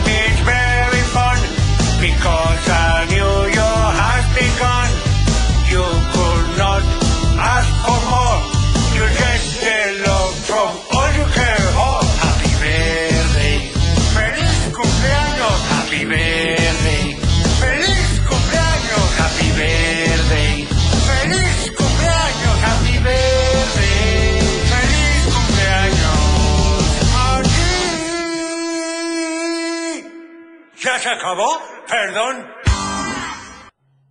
acabó? 31.28 31.60
Perdón. 31.86 32.46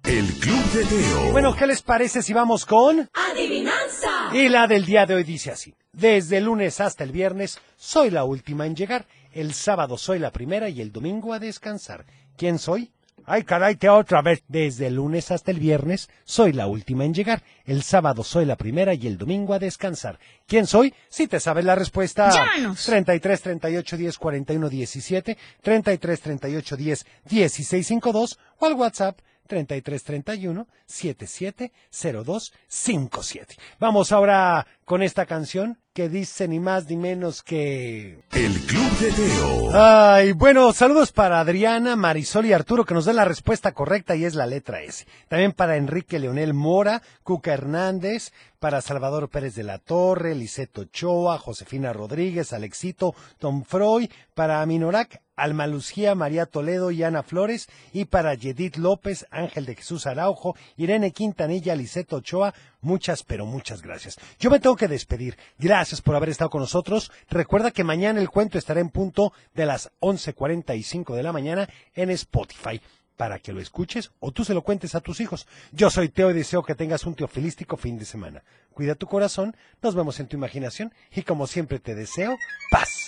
El 0.03 0.25
Club 0.39 0.63
de 0.71 0.85
Teo. 0.85 1.31
Bueno, 1.31 1.55
¿qué 1.55 1.67
les 1.67 1.81
parece 1.81 2.21
si 2.21 2.31
vamos 2.31 2.65
con... 2.65 3.09
Adivinanza. 3.13 4.29
Y 4.33 4.47
la 4.49 4.67
del 4.67 4.85
día 4.85 5.05
de 5.05 5.15
hoy 5.15 5.23
dice 5.23 5.51
así. 5.51 5.73
Desde 5.91 6.37
el 6.37 6.45
lunes 6.45 6.79
hasta 6.79 7.03
el 7.03 7.11
viernes 7.11 7.59
soy 7.75 8.11
la 8.11 8.23
última 8.23 8.65
en 8.65 8.75
llegar. 8.75 9.07
El 9.31 9.53
sábado 9.53 9.97
soy 9.97 10.19
la 10.19 10.31
primera 10.31 10.69
y 10.69 10.79
el 10.79 10.91
domingo 10.91 11.33
a 11.33 11.39
descansar. 11.39 12.05
¿Quién 12.37 12.59
soy? 12.59 12.91
Ay, 13.29 13.43
caray, 13.43 13.77
otra 13.89 14.21
vez. 14.21 14.41
Desde 14.47 14.87
el 14.87 14.95
lunes 14.95 15.31
hasta 15.31 15.51
el 15.51 15.59
viernes 15.59 16.09
soy 16.23 16.53
la 16.53 16.65
última 16.67 17.03
en 17.03 17.13
llegar. 17.13 17.43
El 17.65 17.83
sábado 17.83 18.23
soy 18.23 18.45
la 18.45 18.55
primera 18.55 18.93
y 18.93 19.05
el 19.05 19.17
domingo 19.17 19.53
a 19.53 19.59
descansar. 19.59 20.17
¿Quién 20.47 20.65
soy? 20.65 20.93
Si 21.09 21.27
te 21.27 21.41
sabes 21.41 21.65
la 21.65 21.75
respuesta. 21.75 22.29
Llámanos. 22.29 22.85
33 22.85 23.41
38 23.41 23.97
10 23.97 24.17
41 24.17 24.69
17, 24.69 25.37
33 25.61 26.21
38 26.21 26.77
10 26.77 27.05
16 27.25 27.87
52 27.87 28.39
o 28.59 28.65
al 28.65 28.73
WhatsApp 28.75 29.19
33 29.47 30.03
31 30.03 30.67
77 30.85 31.71
02 31.91 32.53
57. 32.67 33.55
Vamos 33.79 34.11
ahora 34.11 34.67
con 34.85 35.01
esta 35.01 35.25
canción 35.25 35.79
que 35.97 36.09
dice 36.09 36.47
ni 36.47 36.59
más 36.59 36.87
ni 36.87 36.95
menos 36.95 37.41
que... 37.41 38.23
El 38.31 38.53
Club 38.67 38.99
de 38.99 39.11
Teo. 39.11 39.69
Ay, 39.73 40.33
bueno, 40.33 40.71
saludos 40.71 41.11
para 41.11 41.39
Adriana, 41.39 41.95
Marisol 41.95 42.45
y 42.45 42.53
Arturo 42.53 42.85
que 42.85 42.93
nos 42.93 43.05
den 43.05 43.15
la 43.15 43.25
respuesta 43.25 43.71
correcta 43.71 44.15
y 44.15 44.23
es 44.23 44.35
la 44.35 44.45
letra 44.45 44.83
S. 44.83 45.07
También 45.27 45.53
para 45.53 45.75
Enrique 45.75 46.19
Leonel 46.19 46.53
Mora, 46.53 47.01
Cuca 47.23 47.51
Hernández, 47.51 48.31
para 48.59 48.81
Salvador 48.81 49.29
Pérez 49.29 49.55
de 49.55 49.63
la 49.63 49.79
Torre, 49.79 50.35
Liceto 50.35 50.81
Ochoa, 50.81 51.39
Josefina 51.39 51.93
Rodríguez, 51.93 52.53
Alexito, 52.53 53.15
Tom 53.39 53.63
Freud, 53.63 54.09
para 54.35 54.63
Minorac, 54.67 55.21
Alma 55.37 55.67
Lucía, 55.67 56.15
María 56.15 56.45
Toledo 56.45 56.91
y 56.91 57.03
Ana 57.03 57.23
Flores, 57.23 57.69
y 57.93 58.05
para 58.05 58.33
Yedith 58.33 58.75
López, 58.75 59.25
Ángel 59.31 59.65
de 59.65 59.75
Jesús 59.75 60.05
Araujo, 60.05 60.55
Irene 60.75 61.11
Quintanilla, 61.11 61.75
Liceto 61.75 62.17
Ochoa, 62.17 62.53
muchas, 62.81 63.23
pero 63.23 63.45
muchas 63.45 63.81
gracias. 63.81 64.17
Yo 64.39 64.49
me 64.49 64.59
tengo 64.59 64.75
que 64.75 64.87
despedir. 64.89 65.37
Gracias 65.57 66.01
por 66.01 66.15
haber 66.15 66.29
estado 66.29 66.49
con 66.49 66.61
nosotros. 66.61 67.11
Recuerda 67.29 67.71
que 67.71 67.83
mañana 67.83 68.19
el 68.19 68.29
cuento 68.29 68.57
estará 68.57 68.81
en 68.81 68.89
punto 68.89 69.31
de 69.53 69.65
las 69.65 69.91
11.45 70.01 71.15
de 71.15 71.23
la 71.23 71.31
mañana 71.31 71.69
en 71.93 72.09
Spotify 72.09 72.81
para 73.17 73.39
que 73.39 73.51
lo 73.51 73.59
escuches 73.59 74.11
o 74.19 74.31
tú 74.31 74.45
se 74.45 74.53
lo 74.53 74.61
cuentes 74.61 74.95
a 74.95 75.01
tus 75.01 75.19
hijos. 75.19 75.47
Yo 75.71 75.89
soy 75.89 76.09
Teo 76.09 76.31
y 76.31 76.33
deseo 76.33 76.63
que 76.63 76.75
tengas 76.75 77.05
un 77.05 77.15
teofilístico 77.15 77.75
fin 77.75 77.97
de 77.97 78.05
semana. 78.05 78.43
Cuida 78.73 78.95
tu 78.95 79.07
corazón, 79.07 79.55
nos 79.81 79.95
vemos 79.95 80.19
en 80.19 80.27
tu 80.27 80.37
imaginación 80.37 80.93
y 81.11 81.23
como 81.23 81.47
siempre 81.47 81.79
te 81.79 81.95
deseo 81.95 82.37
paz. 82.71 83.07